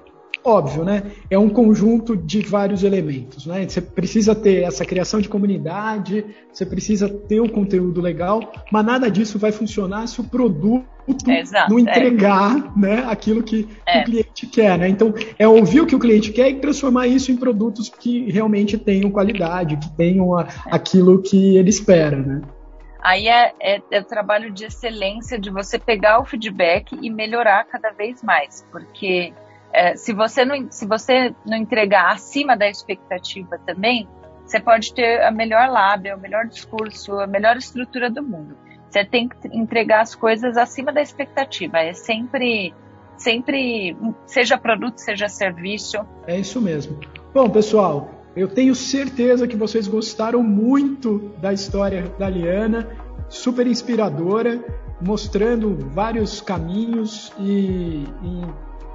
óbvio, 0.45 0.85
né? 0.85 1.03
É 1.31 1.39
um 1.39 1.49
conjunto 1.49 2.15
de 2.15 2.41
vários 2.43 2.85
elementos, 2.85 3.47
né? 3.47 3.67
Você 3.67 3.81
precisa 3.81 4.35
ter 4.35 4.63
essa 4.63 4.85
criação 4.85 5.21
de 5.21 5.29
comunidade, 5.29 6.25
você 6.53 6.67
precisa 6.67 7.09
ter 7.09 7.41
o 7.41 7.45
um 7.45 7.49
conteúdo 7.49 8.01
legal, 8.01 8.53
mas 8.71 8.85
nada 8.85 9.11
disso 9.11 9.39
vai 9.39 9.51
funcionar 9.51 10.07
se 10.07 10.21
o 10.21 10.25
produto 10.25 10.85
Exato, 11.27 11.71
não 11.71 11.79
é. 11.79 11.83
entregar 11.83 12.57
é. 12.57 12.79
né, 12.79 13.05
aquilo 13.09 13.43
que 13.43 13.67
é. 13.87 14.03
o 14.03 14.05
cliente 14.05 14.47
quer. 14.47 14.79
Né? 14.79 14.89
Então, 14.89 15.15
é 15.39 15.49
ouvir 15.49 15.81
o 15.81 15.87
que 15.87 15.97
o 15.97 15.99
cliente 15.99 16.31
quer 16.31 16.51
e 16.51 16.55
transformar 16.57 17.07
isso 17.07 17.33
em 17.33 17.37
produtos 17.37 17.89
que 17.89 18.31
realmente 18.31 18.77
tenham 18.77 19.11
qualidade, 19.11 19.77
que 19.77 19.91
tenham 19.97 20.37
a, 20.37 20.43
é. 20.43 20.47
aquilo 20.71 21.23
que 21.23 21.57
ele 21.57 21.71
espera. 21.71 22.17
Né? 22.17 22.43
Aí 23.05 23.29
é, 23.29 23.53
é, 23.61 23.83
é 23.91 24.01
o 24.01 24.05
trabalho 24.05 24.51
de 24.51 24.65
excelência 24.65 25.39
de 25.39 25.51
você 25.51 25.79
pegar 25.79 26.21
o 26.21 26.25
feedback 26.25 26.99
e 27.03 27.11
melhorar 27.11 27.63
cada 27.65 27.91
vez 27.91 28.23
mais, 28.23 28.67
porque 28.73 29.35
é, 29.75 29.95
se, 29.95 30.15
você 30.15 30.43
não, 30.43 30.71
se 30.71 30.87
você 30.87 31.35
não 31.45 31.59
entregar 31.59 32.13
acima 32.13 32.57
da 32.57 32.67
expectativa 32.67 33.59
também, 33.67 34.09
você 34.47 34.59
pode 34.59 34.95
ter 34.95 35.23
a 35.23 35.31
melhor 35.31 35.69
lábia, 35.69 36.17
o 36.17 36.19
melhor 36.19 36.47
discurso, 36.47 37.21
a 37.21 37.27
melhor 37.27 37.59
estrutura 37.59 38.09
do 38.09 38.23
mundo. 38.23 38.57
Você 38.89 39.05
tem 39.05 39.29
que 39.29 39.49
entregar 39.49 40.01
as 40.01 40.15
coisas 40.15 40.57
acima 40.57 40.91
da 40.91 41.03
expectativa. 41.03 41.81
É 41.81 41.93
sempre, 41.93 42.73
sempre, 43.19 43.95
seja 44.25 44.57
produto, 44.57 44.97
seja 44.97 45.29
serviço. 45.29 45.99
É 46.27 46.39
isso 46.39 46.59
mesmo. 46.59 46.99
Bom, 47.35 47.51
pessoal, 47.51 48.24
eu 48.37 48.49
tenho 48.49 48.75
certeza 48.75 49.47
que 49.47 49.57
vocês 49.57 49.87
gostaram 49.87 50.43
muito 50.43 51.33
da 51.41 51.53
história 51.53 52.13
da 52.19 52.29
Liana, 52.29 52.89
super 53.29 53.67
inspiradora, 53.67 54.63
mostrando 55.01 55.77
vários 55.91 56.41
caminhos 56.41 57.33
e, 57.39 58.05
e 58.23 58.43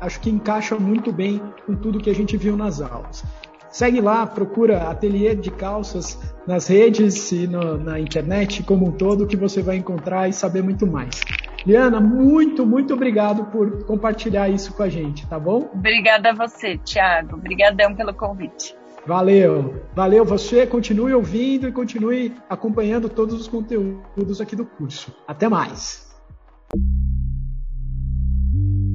acho 0.02 0.20
que 0.20 0.30
encaixa 0.30 0.76
muito 0.76 1.12
bem 1.12 1.42
com 1.66 1.76
tudo 1.76 2.00
que 2.00 2.10
a 2.10 2.16
gente 2.16 2.36
viu 2.36 2.58
nas 2.58 2.82
aulas. 2.82 3.24
Segue 3.70 4.02
lá, 4.02 4.26
procura 4.26 4.90
Ateliê 4.90 5.36
de 5.36 5.52
Calças 5.52 6.20
nas 6.48 6.68
redes 6.68 7.32
e 7.32 7.46
no, 7.46 7.78
na 7.78 8.00
internet 8.00 8.64
como 8.64 8.88
um 8.88 8.92
todo 8.92 9.28
que 9.28 9.38
você 9.38 9.62
vai 9.62 9.78
encontrar 9.78 10.28
e 10.28 10.34
saber 10.34 10.64
muito 10.64 10.88
mais. 10.88 11.22
Liana, 11.66 12.02
muito, 12.02 12.66
muito 12.66 12.94
obrigado 12.94 13.46
por 13.46 13.84
compartilhar 13.86 14.50
isso 14.50 14.74
com 14.74 14.82
a 14.82 14.90
gente, 14.90 15.28
tá 15.28 15.38
bom? 15.38 15.70
Obrigada 15.74 16.32
a 16.32 16.34
você, 16.34 16.78
Thiago. 16.80 17.36
Obrigadão 17.36 17.94
pelo 17.94 18.14
convite. 18.14 18.79
Valeu, 19.06 19.84
valeu 19.96 20.26
você, 20.26 20.68
continue 20.68 21.14
ouvindo 21.14 21.68
e 21.68 21.72
continue 21.72 22.34
acompanhando 22.50 23.10
todos 23.10 23.40
os 23.40 23.48
conteúdos 23.48 24.42
aqui 24.42 24.56
do 24.56 24.66
curso. 24.66 25.14
Até 25.28 25.48
mais. 25.48 26.08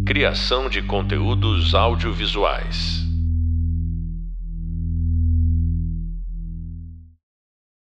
Criação 0.07 0.69
de 0.69 0.83
conteúdos 0.83 1.75
audiovisuais. 1.75 3.04